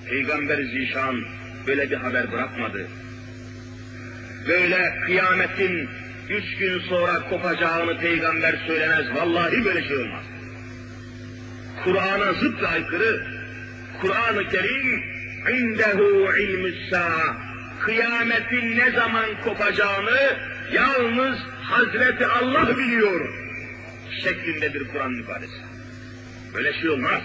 [0.08, 1.20] Peygamber Zişan
[1.66, 2.86] böyle bir haber bırakmadı.
[4.48, 5.88] Böyle kıyametin
[6.30, 9.06] üç gün sonra kopacağını peygamber söylemez.
[9.14, 10.24] Vallahi böyle şey olmaz.
[11.84, 13.26] Kur'an'a zıt aykırı.
[14.00, 15.04] Kur'an-ı Kerim
[15.54, 17.36] indehu ilmüssa
[17.80, 20.36] kıyametin ne zaman kopacağını
[20.72, 23.46] yalnız Hazreti Allah biliyor
[24.22, 25.60] şeklindedir Kur'an ifadesi.
[26.54, 27.22] Böyle şey olmaz.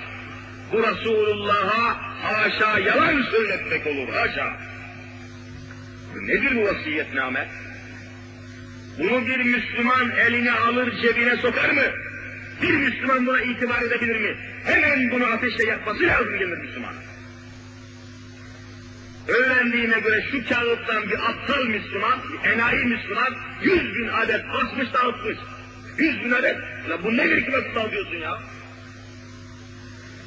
[0.72, 4.58] Bu Resulullah'a haşa yalan söyletmek olur, haşa.
[6.22, 7.48] Nedir bu vasiyetname?
[9.00, 11.84] Bunu bir Müslüman eline alır cebine sokar mı?
[12.62, 14.38] Bir Müslüman buna itibar edebilir mi?
[14.64, 16.94] Hemen bunu ateşle yakması lazım gelir Müslüman.
[19.28, 25.38] Öğrendiğime göre şu kağıttan bir aptal Müslüman, bir enayi Müslüman, yüz bin adet basmış dağıtmış.
[25.98, 26.58] Yüz bin adet.
[26.90, 28.40] La bu nedir ki nasıl dağıtıyorsun ya?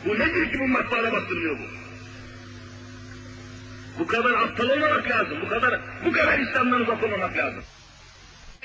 [0.04, 1.64] Bu nedir ki bu matbaada bastırılıyor bu?
[3.98, 5.38] Bu kadar aptal olmamak lazım.
[5.42, 7.62] Bu kadar bu kadar İslam'dan uzak olmamak lazım.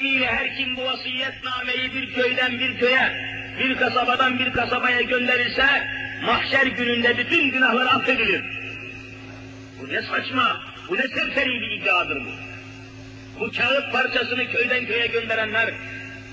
[0.02, 3.12] İyle her kim bu vasiyetnameyi bir köyden bir köye,
[3.60, 5.88] bir kasabadan bir kasabaya gönderirse
[6.24, 8.44] mahşer gününde bütün günahları affedilir.
[9.82, 12.30] Bu ne saçma, bu ne serseri bir iddiadır bu.
[13.40, 15.74] Bu kağıt parçasını köyden köye gönderenler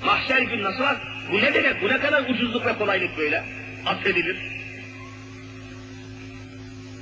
[0.04, 0.98] mahşer gün nasıl af?
[1.32, 3.44] Bu ne demek, bu ne kadar ucuzluk ve kolaylık böyle?
[3.86, 4.36] Affedilir.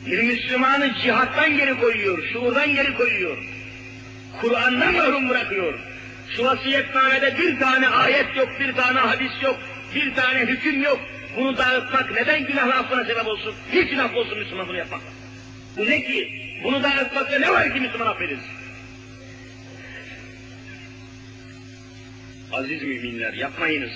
[0.07, 3.38] Bir Müslümanı cihattan geri koyuyor, şuurdan geri koyuyor.
[4.40, 5.93] Kur'an'dan mahrum bırakıyor.
[6.28, 9.58] Şu vasiyetnamede bir tane ayet yok, bir tane hadis yok,
[9.94, 11.00] bir tane hüküm yok.
[11.37, 13.54] Bunu dağıtmak neden günah affına sebep olsun?
[13.72, 15.00] Hiç günah olsun Müslüman bunu yapmak.
[15.76, 16.40] Bu ne ki?
[16.64, 18.50] Bunu dağıtmakta ne var ki Müslüman affedilsin?
[22.52, 23.92] Aziz müminler yapmayınız.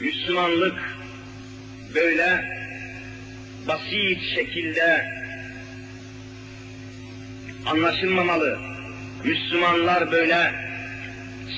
[0.00, 0.78] Müslümanlık
[1.94, 2.44] böyle
[3.68, 5.06] basit şekilde
[7.66, 8.69] anlaşılmamalı.
[9.24, 10.54] Müslümanlar böyle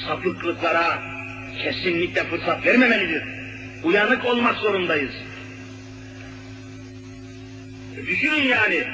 [0.06, 1.02] sapıklıklara
[1.62, 3.22] kesinlikle fırsat vermemelidir.
[3.84, 5.12] Uyanık olmak zorundayız.
[8.06, 8.84] Düşünün yani,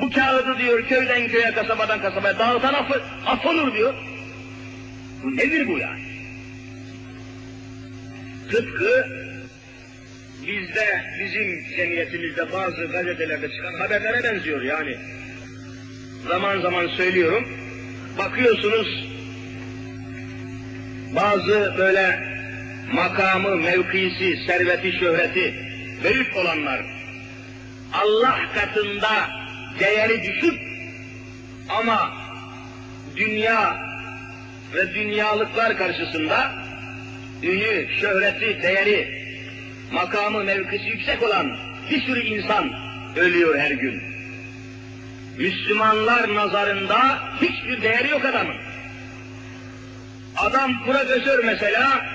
[0.00, 3.94] bu kağıdı diyor köyden köye, kasabadan kasabaya dağıtan affı, affolur diyor.
[5.22, 6.02] Bu nedir bu yani?
[8.50, 9.06] Tıpkı
[10.46, 14.96] bizde, bizim cemiyetimizde bazı gazetelerde çıkan haberlere benziyor yani.
[16.28, 17.48] Zaman zaman söylüyorum,
[18.18, 19.04] bakıyorsunuz
[21.16, 22.32] bazı böyle
[22.92, 25.54] makamı, mevkisi, serveti, şöhreti
[26.04, 26.80] büyük olanlar
[27.92, 29.30] Allah katında
[29.80, 30.60] değeri düşük
[31.68, 32.12] ama
[33.16, 33.76] dünya
[34.74, 36.52] ve dünyalıklar karşısında
[37.42, 39.22] ünü, şöhreti, değeri,
[39.92, 41.56] makamı, mevkisi yüksek olan
[41.90, 42.70] bir sürü insan
[43.16, 44.11] ölüyor her gün.
[45.42, 48.56] Müslümanlar nazarında hiçbir değeri yok adamın.
[50.36, 52.06] Adam profesör mesela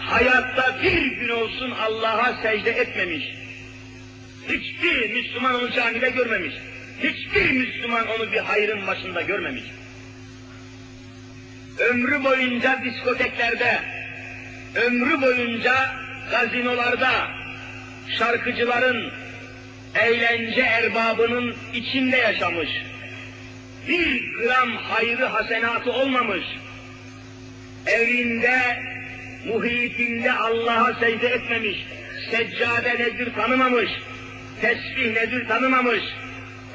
[0.00, 3.24] hayatta bir gün olsun Allah'a secde etmemiş.
[4.48, 6.54] Hiçbir Müslüman onu camide görmemiş.
[7.02, 9.64] Hiçbir Müslüman onu bir hayrın başında görmemiş.
[11.78, 13.80] Ömrü boyunca diskoteklerde,
[14.74, 15.74] ömrü boyunca
[16.30, 17.30] gazinolarda,
[18.18, 19.12] şarkıcıların,
[19.94, 22.68] eğlence erbabının içinde yaşamış.
[23.88, 26.44] Bir gram hayrı hasenatı olmamış.
[27.86, 28.82] Evinde,
[29.46, 31.86] muhitinde Allah'a secde etmemiş.
[32.30, 33.90] Seccade nedir tanımamış.
[34.60, 36.02] Tesbih nedir tanımamış.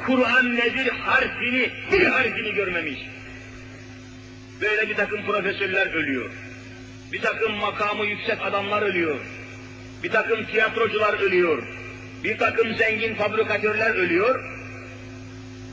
[0.05, 2.99] Kur'an nedir harfini, bir harfini görmemiş.
[4.61, 6.31] Böyle bir takım profesörler ölüyor.
[7.11, 9.19] Bir takım makamı yüksek adamlar ölüyor.
[10.03, 11.63] Bir takım tiyatrocular ölüyor.
[12.23, 14.43] Bir takım zengin fabrikatörler ölüyor.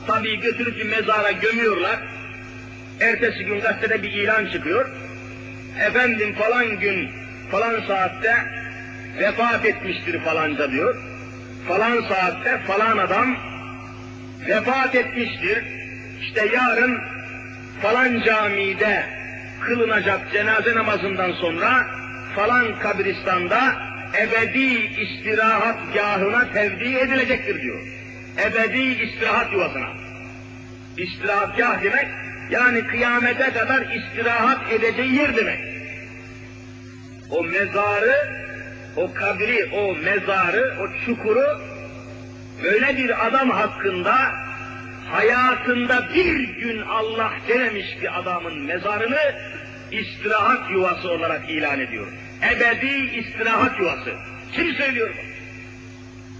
[0.07, 1.99] Tabii götürüp mezara gömüyorlar.
[3.01, 4.89] Ertesi gün gazetede bir ilan çıkıyor.
[5.87, 7.11] Efendim falan gün,
[7.51, 8.35] falan saatte
[9.19, 10.95] vefat etmiştir falanca diyor.
[11.67, 13.37] Falan saatte falan adam
[14.47, 15.63] vefat etmiştir.
[16.21, 17.01] İşte yarın
[17.81, 19.05] falan camide
[19.61, 21.87] kılınacak cenaze namazından sonra
[22.35, 23.75] falan kabristanda
[24.21, 27.81] ebedi istirahatgahına tevdi edilecektir diyor.
[28.45, 29.89] Ebedi istirahat yuvasına.
[30.97, 32.07] İstirahatgah demek
[32.49, 35.59] yani kıyamete kadar istirahat edeceği yer demek.
[37.29, 38.15] O mezarı,
[38.95, 41.61] o kabri, o mezarı, o çukuru
[42.63, 44.15] böyle bir adam hakkında
[45.11, 49.35] hayatında bir gün Allah dememiş bir adamın mezarını
[49.91, 52.07] istirahat yuvası olarak ilan ediyor.
[52.43, 54.13] Ebedi istirahat yuvası.
[54.53, 55.35] Kim söylüyor bu?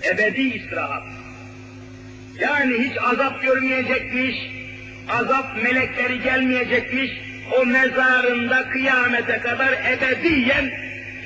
[0.08, 1.04] Ebedi istirahat.
[2.40, 4.36] Yani hiç azap görmeyecekmiş,
[5.10, 7.12] azap melekleri gelmeyecekmiş,
[7.52, 10.72] o mezarında kıyamete kadar ebediyen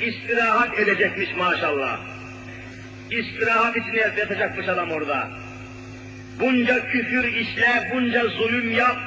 [0.02, 2.00] istirahat edecekmiş maşallah.
[3.12, 5.30] İstirahat içinde yatacakmış adam orada.
[6.40, 8.98] Bunca küfür işle, bunca zulüm yap,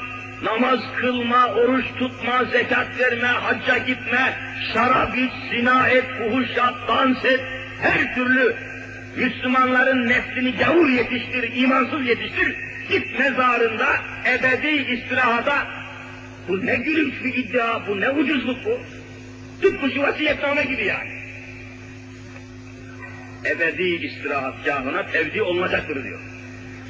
[0.43, 4.39] namaz kılma, oruç tutma, zekat verme, hacca gitme,
[4.73, 7.41] şarap iç, zina et, fuhuş yap, dans et,
[7.81, 8.57] her türlü
[9.17, 12.57] Müslümanların neslini gavur yetiştir, imansız yetiştir,
[12.89, 13.89] git mezarında
[14.27, 15.67] ebedi istirahata.
[16.49, 18.81] Bu ne gülünç bir iddia, bu ne ucuzluk bu.
[19.63, 21.11] Tıpkı vasiyetname gibi yani.
[23.45, 26.21] Ebedi istirahatgahına tevdi olunacaktır diyor.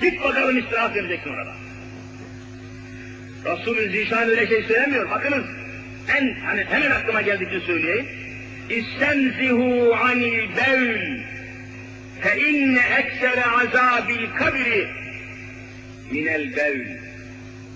[0.00, 1.61] Git bakalım istirahat vereceksin orada.
[3.44, 5.10] Resulü Zişan öyle şey söylemiyor.
[5.10, 5.44] Bakınız
[6.18, 8.06] en hani hemen aklıma geldikçe söyleyeyim.
[8.70, 11.20] İstenzihu anil bevl
[12.20, 14.88] fe inne eksere azabil kabri
[16.10, 16.86] minel bevl.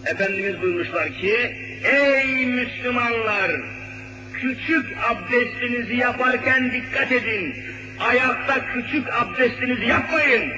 [0.06, 3.50] Efendimiz buyurmuşlar ki ey Müslümanlar
[4.34, 7.56] küçük abdestinizi yaparken dikkat edin.
[8.00, 10.52] Ayakta küçük abdestinizi yapmayın.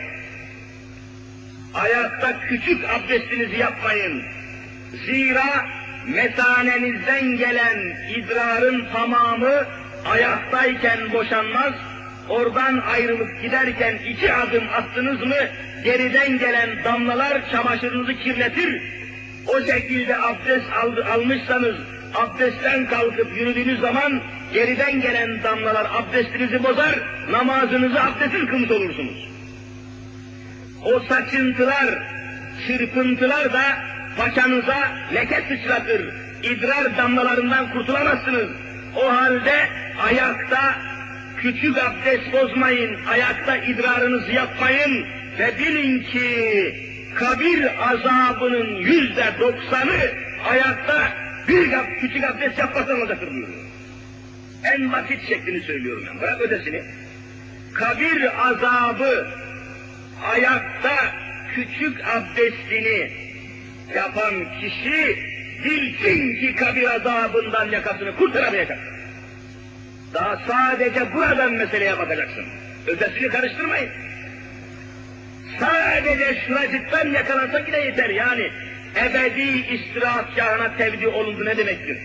[1.75, 4.23] Ayakta küçük abdestinizi yapmayın.
[5.07, 5.67] Zira
[6.07, 9.65] metanenizden gelen idrarın tamamı
[10.05, 11.75] ayaktayken boşanmaz,
[12.29, 15.37] oradan ayrılıp giderken iki adım attınız mı
[15.85, 18.83] geriden gelen damlalar çamaşırınızı kirletir.
[19.47, 21.77] O şekilde abdest aldı, almışsanız
[22.15, 24.23] abdestten kalkıp yürüdüğünüz zaman
[24.53, 26.99] geriden gelen damlalar abdestinizi bozar,
[27.31, 29.29] namazınızı abdestsiz kılmış olursunuz.
[30.85, 31.99] O saçıntılar,
[32.67, 33.63] çırpıntılar da
[34.19, 36.15] paçanıza leke sıçratır.
[36.43, 38.49] İdrar damlalarından kurtulamazsınız.
[38.97, 40.79] O halde ayakta
[41.37, 45.07] küçük abdest bozmayın, ayakta idrarınızı yapmayın
[45.39, 46.75] ve bilin ki
[47.15, 49.97] kabir azabının yüzde doksanı
[50.51, 51.13] ayakta
[51.49, 53.65] bir küçük abdest yapmasan olacaktır buyuruyor.
[54.65, 56.21] En basit şeklini söylüyorum ben.
[56.21, 56.83] Bırak ötesini.
[57.75, 59.29] Kabir azabı
[60.33, 60.97] ayakta
[61.55, 63.28] küçük abdestini
[63.95, 65.19] yapan kişi
[65.65, 68.79] bilsin ki kabir azabından yakasını kurtaramayacak.
[70.15, 72.45] Daha sadece buradan meseleye bakacaksın.
[72.87, 73.91] Ötesini karıştırmayın.
[75.61, 78.51] Sadece şuracıktan yakalansak yine yeter yani.
[78.97, 81.99] Ebedi istirahatgahına tevdi olundu ne demektir?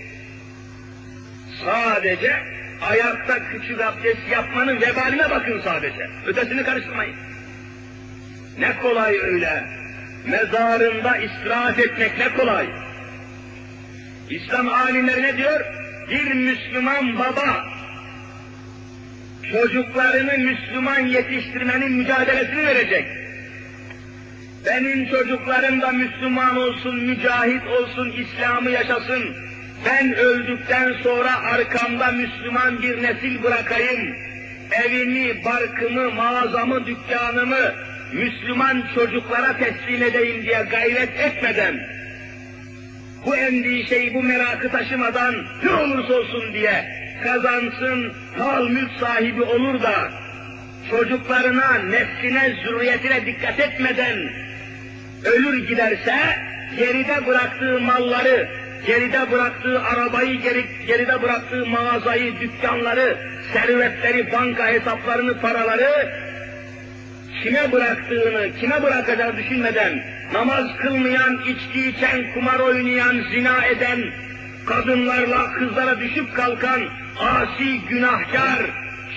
[1.66, 2.34] Sadece
[2.82, 6.10] ayakta küçük abdest yapmanın vebaline bakın sadece.
[6.26, 7.16] Ötesini karıştırmayın.
[8.60, 9.64] Ne kolay öyle.
[10.26, 12.68] Mezarında istirahat etmek ne kolay.
[14.30, 15.66] İslam alimleri ne diyor?
[16.10, 17.74] Bir Müslüman baba
[19.52, 23.08] çocuklarını Müslüman yetiştirmenin mücadelesini verecek.
[24.66, 29.36] Benim çocuklarım da Müslüman olsun, mücahit olsun, İslam'ı yaşasın.
[29.86, 34.16] Ben öldükten sonra arkamda Müslüman bir nesil bırakayım.
[34.72, 37.74] Evimi, barkımı, mağazamı, dükkanımı
[38.14, 41.80] Müslüman çocuklara teslim edeyim diye gayret etmeden,
[43.26, 46.86] bu endişeyi, bu merakı taşımadan ne olursa olsun diye
[47.24, 50.12] kazansın, mal mülk sahibi olur da
[50.90, 54.18] çocuklarına, nefsine, zürriyetine dikkat etmeden
[55.26, 56.16] ölür giderse
[56.78, 58.50] geride bıraktığı malları,
[58.88, 63.18] geride bıraktığı arabayı, geri, geride bıraktığı mağazayı, dükkanları,
[63.54, 66.23] servetleri, banka hesaplarını, paraları
[67.44, 74.00] kime bıraktığını, kime bırakacağını düşünmeden namaz kılmayan, içki içen, kumar oynayan, zina eden,
[74.66, 76.82] kadınlarla, kızlara düşüp kalkan
[77.20, 78.60] asi, günahkar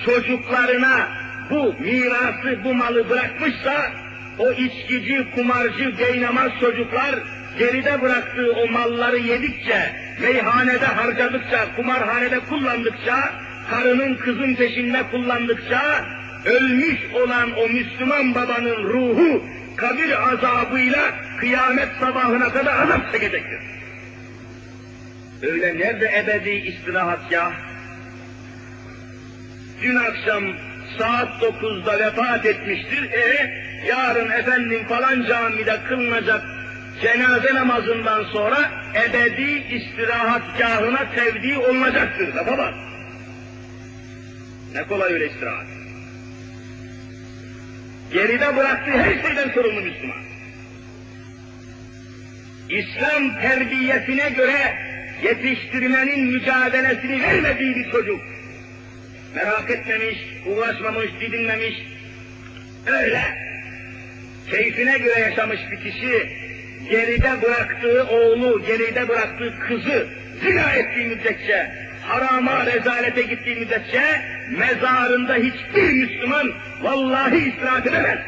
[0.05, 1.07] çocuklarına
[1.49, 3.91] bu mirası, bu malı bırakmışsa
[4.39, 7.15] o içkici, kumarcı, beynamaz çocuklar
[7.59, 13.33] geride bıraktığı o malları yedikçe, meyhanede harcadıkça, kumarhanede kullandıkça,
[13.69, 16.05] karının kızın peşinde kullandıkça,
[16.47, 19.43] ölmüş olan o Müslüman babanın ruhu
[19.77, 23.59] kabir azabıyla kıyamet sabahına kadar azap çekecektir.
[25.41, 27.51] Öyle nerede ebedi istirahatgah?
[29.81, 30.43] Dün akşam
[30.97, 33.11] saat dokuzda vefat etmiştir.
[33.11, 33.53] E
[33.87, 36.41] yarın efendim falan camide kılınacak
[37.01, 38.71] cenaze namazından sonra
[39.07, 42.33] ebedi istirahatgahına tevdi olunacaktır.
[42.33, 42.73] Lafa bak.
[44.73, 45.76] Ne kolay öyle istirahat.
[48.13, 50.17] Geride bıraktığı her şeyden sorumlu Müslüman.
[52.69, 54.77] İslam terbiyesine göre
[55.23, 58.21] yetiştirmenin mücadelesini vermediği bir çocuk.
[59.35, 61.75] Merak etmemiş, uğraşmamış, didinmemiş,
[62.85, 63.21] öyle
[64.49, 66.29] keyfine göre yaşamış bir kişi,
[66.89, 70.07] geride bıraktığı oğlu, geride bıraktığı kızı
[70.43, 76.51] zina ettiği müddetçe, harama, rezalete gittiği müddetçe, mezarında hiçbir Müslüman
[76.81, 78.19] vallahi istirahat edemez.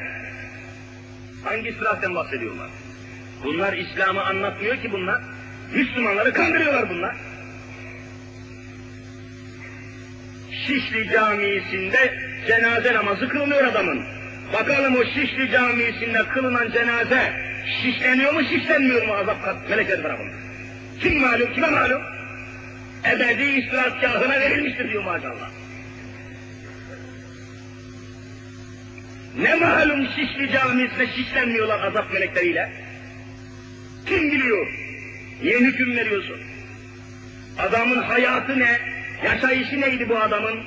[1.43, 2.69] Hangi istirahatten bahsediyorlar?
[3.43, 5.21] Bunlar İslam'ı anlatmıyor ki bunlar.
[5.73, 7.15] Müslümanları kandırıyorlar bunlar.
[10.67, 12.13] Şişli Camii'sinde
[12.47, 14.03] cenaze namazı kılınıyor adamın.
[14.53, 17.34] Bakalım o Şişli Camii'sinde kılınan cenaze
[17.82, 20.39] şişleniyor mu şişlenmiyor mu azap melekler tarafından?
[20.99, 22.18] Kim malum, kime malum?
[23.06, 25.52] Ebedi istirahatgahına verilmiştir diyor maşallah.
[29.38, 32.72] Ne malum Şişli Camii'sinde şişlenmiyorlar azap melekleriyle?
[34.06, 34.68] Kim biliyor?
[35.43, 36.38] Niye hüküm veriyorsun?
[37.60, 38.80] Adamın hayatı ne?
[39.24, 40.60] Yaşayışı neydi bu adamın?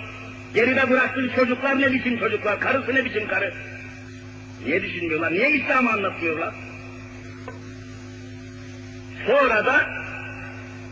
[0.54, 2.60] Geride bıraktığı çocuklar ne biçim çocuklar?
[2.60, 3.54] Karısı ne biçim karı?
[4.64, 5.32] Niye düşünmüyorlar?
[5.32, 6.54] Niye İslam'ı anlatmıyorlar?
[9.26, 10.01] Sonra da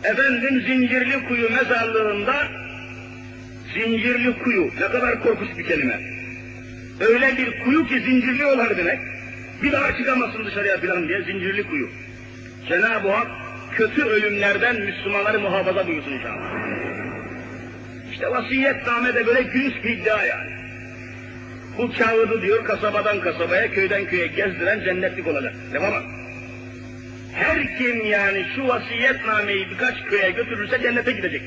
[0.03, 2.47] efendim Zincirli Kuyu mezarlığında
[3.73, 5.99] Zincirli Kuyu ne kadar korkunç bir kelime.
[6.99, 8.99] Öyle bir kuyu ki zincirliyorlar demek.
[9.63, 11.89] Bir daha çıkamasın dışarıya filan diye zincirli kuyu.
[12.69, 13.27] Cenab-ı Hak
[13.75, 16.51] kötü ölümlerden Müslümanları muhafaza buyursun inşallah.
[18.11, 20.51] İşte vasiyetname de böyle gülüş bir iddia yani.
[21.77, 25.53] Bu kağıdı diyor kasabadan kasabaya, köyden köye gezdiren cennetlik olacak.
[25.73, 26.03] Devam bak.
[27.33, 31.41] Her kim yani şu vasiyetnameyi birkaç köye götürürse cennete gidecek.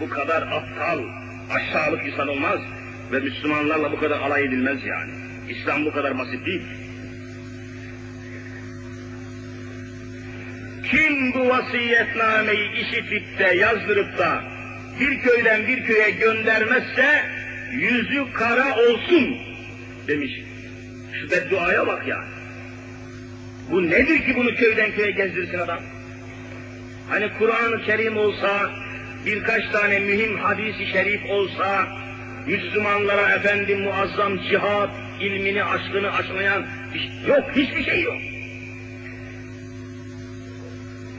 [0.00, 1.00] Bu kadar aptal,
[1.50, 2.60] aşağılık insan olmaz
[3.12, 5.12] ve Müslümanlarla bu kadar alay edilmez yani.
[5.48, 6.62] İslam bu kadar basit değil.
[10.90, 14.42] Kim bu vasiyetnameyi işitip de yazdırıp da
[15.00, 17.22] bir köyden bir köye göndermezse
[17.72, 19.36] yüzü kara olsun
[20.08, 20.32] demiş.
[21.20, 22.39] Şu bedduaya bak ya.
[23.70, 25.80] Bu nedir ki bunu köyden köye gezdirsin adam?
[27.08, 28.70] Hani Kur'an-ı Kerim olsa,
[29.26, 31.88] birkaç tane mühim hadisi şerif olsa,
[32.46, 34.90] Müslümanlara efendim muazzam cihat,
[35.20, 36.66] ilmini, aşkını aşmayan,
[37.26, 38.16] yok hiçbir şey yok.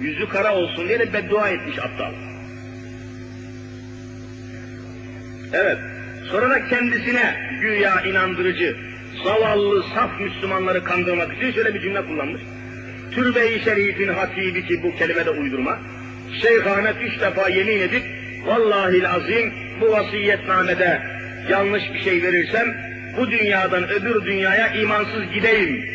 [0.02, 2.14] Yüzü kara olsun diye de beddua etmiş aptal.
[5.54, 5.78] Evet,
[6.32, 8.78] sonra da kendisine güya inandırıcı,
[9.24, 12.42] zavallı, saf Müslümanları kandırmak için şöyle bir cümle kullanmış.
[13.12, 15.80] Türbe-i Şerif'in hatibi ki bu kelime de uydurma.
[16.42, 18.04] Şeyh Ahmet üç defa yemin edip,
[18.46, 21.02] vallahi azim bu vasiyetnamede
[21.50, 22.78] yanlış bir şey verirsem
[23.18, 25.86] bu dünyadan öbür dünyaya imansız gideyim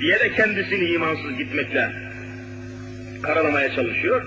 [0.00, 1.92] diye de kendisini imansız gitmekle
[3.22, 4.22] karalamaya çalışıyor.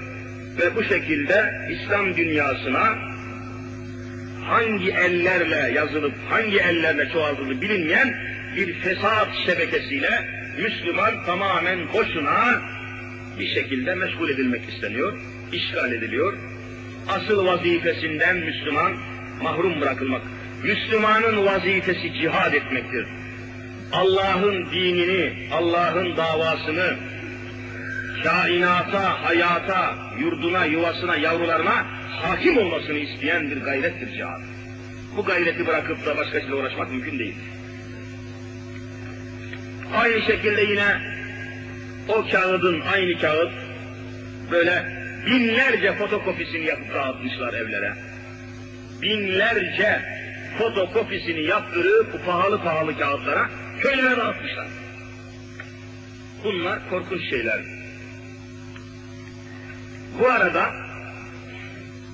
[0.61, 3.12] Ve bu şekilde İslam dünyasına
[4.47, 8.15] hangi ellerle yazılıp hangi ellerle çoğaltılıp bilinmeyen
[8.55, 10.09] bir fesat şebekesiyle
[10.57, 12.61] Müslüman tamamen boşuna
[13.39, 15.17] bir şekilde meşgul edilmek isteniyor,
[15.53, 16.37] işgal ediliyor.
[17.07, 18.95] Asıl vazifesinden Müslüman
[19.41, 20.21] mahrum bırakılmak.
[20.63, 23.07] Müslümanın vazifesi cihad etmektir.
[23.93, 26.93] Allah'ın dinini, Allah'ın davasını
[28.23, 31.85] kainata, hayata, yurduna, yuvasına, yavrularına
[32.21, 34.41] hakim olmasını isteyen bir gayrettir cihad.
[35.17, 37.35] Bu gayreti bırakıp da başkasıyla uğraşmak mümkün değil.
[39.95, 40.97] Aynı şekilde yine
[42.07, 43.51] o kağıdın aynı kağıt
[44.51, 47.93] böyle binlerce fotokopisini yapıp dağıtmışlar evlere.
[49.01, 50.01] Binlerce
[50.57, 53.49] fotokopisini yaptırıp bu pahalı pahalı kağıtlara
[53.79, 54.67] köylere dağıtmışlar.
[56.43, 57.82] Bunlar korkunç şeyler.
[60.19, 60.71] Bu arada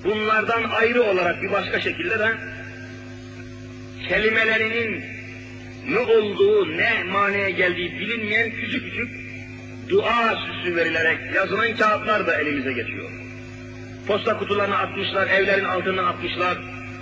[0.04, 2.28] bunlardan ayrı olarak bir başka şekilde de
[4.08, 5.04] kelimelerinin
[5.88, 9.10] ne olduğu, ne manaya geldiği bilinmeyen küçük küçük
[9.88, 13.10] dua süsü verilerek yazılan kağıtlar da elimize geçiyor.
[14.06, 16.58] Posta kutularına atmışlar, evlerin altından atmışlar,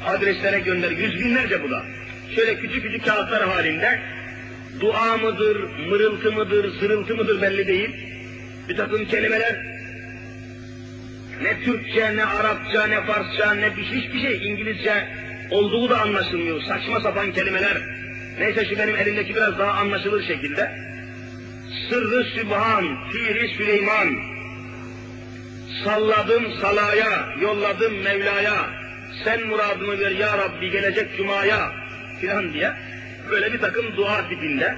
[0.07, 1.83] adreslere gönder, yüz binlerce bu da.
[2.35, 4.01] Şöyle küçük küçük kağıtlar halinde
[4.81, 5.57] dua mıdır,
[5.89, 7.91] mırıltı mıdır, zırıltı mıdır belli değil.
[8.69, 9.57] Bir takım kelimeler
[11.43, 15.09] ne Türkçe, ne Arapça, ne Farsça, ne bir hiçbir şey İngilizce
[15.51, 16.63] olduğu da anlaşılmıyor.
[16.63, 17.79] Saçma sapan kelimeler.
[18.39, 20.73] Neyse şu benim elimdeki biraz daha anlaşılır şekilde.
[21.89, 24.09] Sırrı Sübhan, Fiili Süleyman.
[25.85, 28.71] Salladım salaya, yolladım Mevla'ya.
[29.25, 31.73] Sen muradımı ver ya Rabbi gelecek Cuma'ya
[32.21, 32.73] filan diye.
[33.31, 34.75] Böyle bir takım dua tipinde.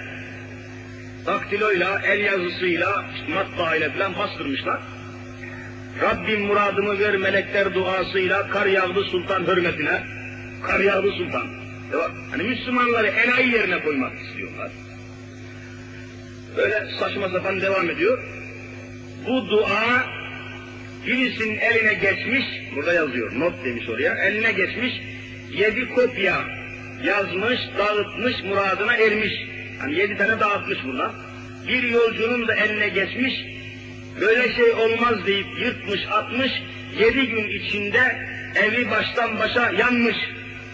[1.27, 4.81] Daktiloyla, el yazısıyla, işte matbaayla filan bastırmışlar.
[6.03, 10.03] Rabbim muradımı ver melekler duasıyla kar yağdı sultan hürmetine.
[10.63, 11.47] Kar yağdı sultan.
[11.93, 11.97] E
[12.31, 14.71] hani Müslümanları enayi yerine koymak istiyorlar.
[16.57, 18.19] Böyle saçma sapan devam ediyor.
[19.27, 20.05] Bu dua
[21.07, 22.45] birisinin eline geçmiş,
[22.77, 24.93] burada yazıyor, not demiş oraya, eline geçmiş,
[25.53, 26.45] yedi kopya
[27.05, 29.33] yazmış, dağıtmış, muradına ermiş.
[29.81, 31.11] Hani yedi tane dağıtmış bunlar.
[31.69, 33.35] Bir yolcunun da eline geçmiş,
[34.21, 36.53] böyle şey olmaz deyip yırtmış, atmış,
[36.99, 38.17] yedi gün içinde
[38.55, 40.17] evi baştan başa yanmış.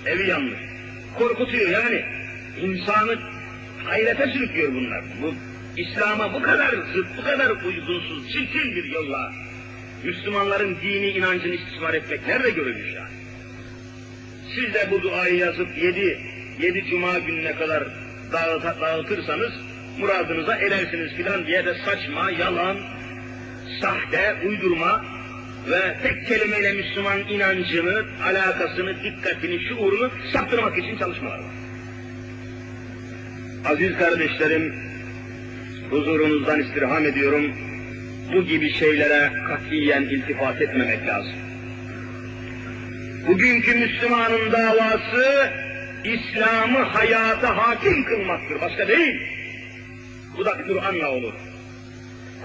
[0.06, 0.58] Evi yanmış.
[1.18, 2.04] Korkutuyor yani.
[2.60, 3.18] insanı
[3.84, 5.04] hayrete sürüklüyor bunlar.
[5.22, 5.34] Bu
[5.76, 9.32] İslam'a bu kadar zıt, bu kadar uygunsuz, çirkin bir yolla
[10.04, 13.14] Müslümanların dini inancını istismar etmek nerede görülmüş yani?
[14.54, 16.18] Siz de bu duayı yazıp yedi,
[16.60, 17.84] yedi cuma gününe kadar
[18.32, 19.52] dağıt, dağıtırsanız
[19.98, 22.76] muradınıza erersiniz filan diye de saçma, yalan,
[23.80, 25.04] sahte, uydurma
[25.70, 31.50] ve tek kelimeyle Müslüman inancını, alakasını, dikkatini, şuurunu saptırmak için çalışmalar var.
[33.64, 34.74] Aziz kardeşlerim,
[35.90, 37.52] huzurunuzdan istirham ediyorum.
[38.34, 41.34] Bu gibi şeylere katiyen iltifat etmemek lazım.
[43.26, 45.50] Bugünkü Müslümanın davası
[46.04, 49.20] İslam'ı hayata hakim kılmaktır, başka değil.
[50.36, 51.32] Bu da Kur'an'la olur.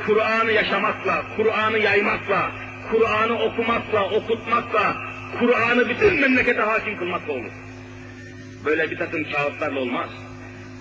[0.05, 2.51] Kur'an'ı yaşamakla, Kur'an'ı yaymakla,
[2.91, 4.95] Kur'an'ı okumakla, okutmakla,
[5.39, 7.51] Kur'an'ı bütün memlekete hakim kılmakla olur.
[8.65, 10.09] Böyle bir takım kağıtlarla olmaz.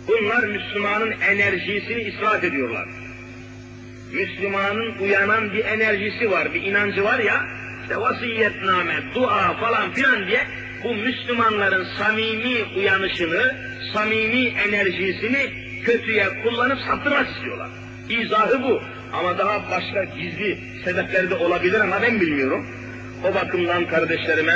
[0.08, 2.88] Bunlar Müslümanın enerjisini israf ediyorlar.
[4.12, 7.46] Müslümanın uyanan bir enerjisi var, bir inancı var ya,
[7.82, 10.46] işte vasiyetname, dua falan filan diye
[10.84, 13.56] bu Müslümanların samimi uyanışını,
[13.94, 15.52] samimi enerjisini
[15.84, 17.68] kötüye kullanıp saptırmak istiyorlar.
[18.08, 18.82] İzahı bu.
[19.12, 22.66] Ama daha başka gizli sebepleri de olabilir ama ben bilmiyorum.
[23.24, 24.54] O bakımdan kardeşlerime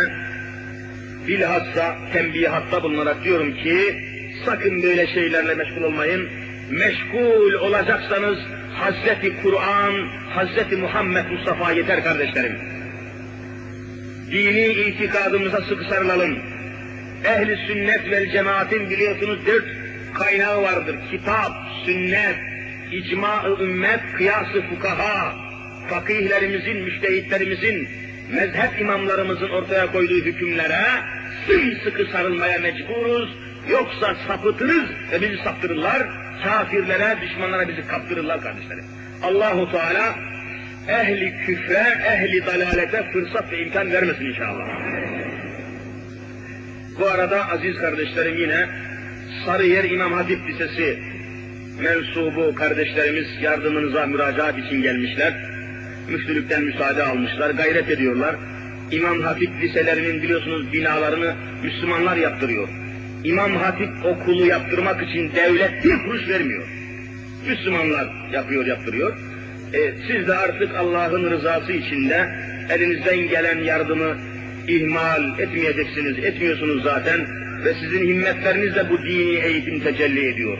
[1.28, 4.04] bilhassa tembihatta bulunarak diyorum ki
[4.44, 6.28] sakın böyle şeylerle meşgul olmayın.
[6.70, 8.38] Meşgul olacaksanız
[8.74, 12.58] Hazreti Kur'an, Hazreti Muhammed Mustafa yeter kardeşlerim.
[14.30, 16.38] Dini itikadımıza sıkı sarılalım.
[17.24, 19.64] Ehli sünnet vel cemaatin biliyorsunuz dört
[20.14, 20.96] kaynağı vardır.
[21.10, 21.52] Kitap,
[21.86, 22.36] sünnet,
[22.98, 25.34] icma-ı ümmet, kıyas-ı fukaha,
[25.88, 27.88] fakihlerimizin, müştehitlerimizin,
[28.32, 30.84] mezhep imamlarımızın ortaya koyduğu hükümlere
[31.46, 33.36] sımsıkı sarılmaya mecburuz.
[33.70, 36.02] Yoksa sapıtırız ve bizi saptırırlar.
[36.44, 38.84] Kafirlere, düşmanlara bizi kaptırırlar kardeşlerim.
[39.22, 40.14] Allahu Teala
[40.88, 44.66] ehli küfre, ehli dalalete fırsat ve imkan vermesin inşallah.
[46.98, 48.68] Bu arada aziz kardeşlerim yine
[49.46, 50.98] Sarıyer İmam Hatip Lisesi
[51.80, 55.34] mensubu kardeşlerimiz yardımınıza müracaat için gelmişler.
[56.08, 58.36] Müftülükten müsaade almışlar, gayret ediyorlar.
[58.90, 62.68] İmam Hatip liselerinin biliyorsunuz binalarını Müslümanlar yaptırıyor.
[63.24, 66.68] İmam Hatip okulu yaptırmak için devlet bir kuruş vermiyor.
[67.48, 69.18] Müslümanlar yapıyor, yaptırıyor.
[69.74, 72.28] E, siz de artık Allah'ın rızası içinde
[72.70, 74.16] elinizden gelen yardımı
[74.68, 77.26] ihmal etmeyeceksiniz, etmiyorsunuz zaten
[77.64, 80.58] ve sizin himmetlerinizle bu dini eğitim tecelli ediyor.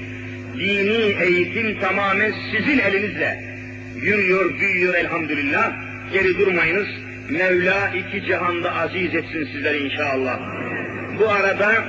[0.59, 3.44] Dini eğitim tamamen sizin elinizle
[3.96, 5.72] yürüyor, büyüyor elhamdülillah.
[6.12, 6.88] Geri durmayınız.
[7.30, 10.40] Mevla iki cihanda aziz etsin sizleri inşallah.
[11.18, 11.84] Bu arada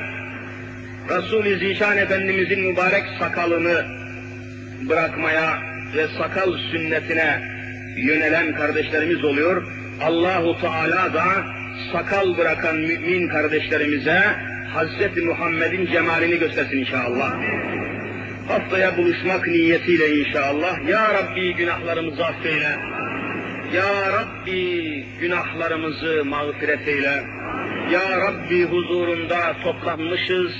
[1.09, 3.86] Resul-i Zişan Efendimizin mübarek sakalını
[4.89, 5.59] bırakmaya
[5.95, 7.41] ve sakal sünnetine
[7.97, 9.63] yönelen kardeşlerimiz oluyor.
[10.01, 11.26] Allahu Teala da
[11.91, 14.20] sakal bırakan mümin kardeşlerimize
[14.74, 17.39] Hazreti Muhammed'in cemalini göstersin inşallah.
[18.48, 20.88] Haftaya buluşmak niyetiyle inşallah.
[20.89, 22.78] Ya Rabbi günahlarımızı affeyle.
[23.74, 27.24] Ya Rabbi günahlarımızı mağfiret eyle.
[27.91, 30.52] Ya Rabbi huzurunda toplanmışız.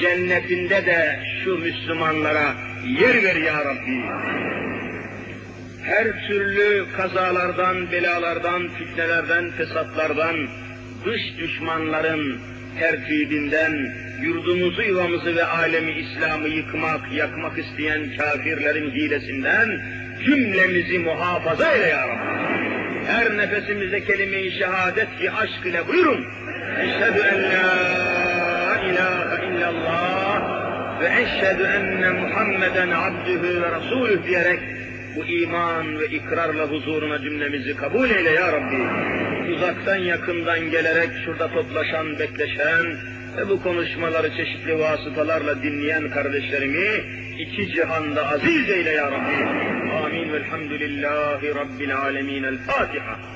[0.00, 2.54] Cennetinde de şu Müslümanlara
[3.00, 4.02] yer ver ya Rabbi.
[5.82, 10.36] Her türlü kazalardan, belalardan, fitnelerden, fesatlardan,
[11.04, 12.40] dış düşmanların
[12.78, 13.72] tertibinden,
[14.22, 19.68] yurdumuzu, yuvamızı ve alemi İslam'ı yıkmak, yakmak isteyen kafirlerin hilesinden
[20.26, 22.36] cümlemizi muhafaza eyle ya Rabbi.
[23.06, 26.26] Her nefesimizde kelime-i şehadet ki aşk ile buyurun.
[26.80, 30.56] Eşhedü en la ilahe illallah
[31.00, 34.60] ve eşhedü enne Muhammeden abdühü ve rasulüh diyerek
[35.16, 38.82] bu iman ve ikrarla huzuruna cümlemizi kabul eyle ya Rabbi.
[39.54, 42.96] Uzaktan yakından gelerek şurada toplaşan, bekleşen
[43.36, 46.88] ve bu konuşmaları çeşitli vasıtalarla dinleyen kardeşlerimi
[47.38, 49.44] iki cihanda aziz eyle ya Rabbi.
[50.04, 52.42] Amin velhamdülillahi rabbil alemin.
[52.42, 53.35] El Fatiha.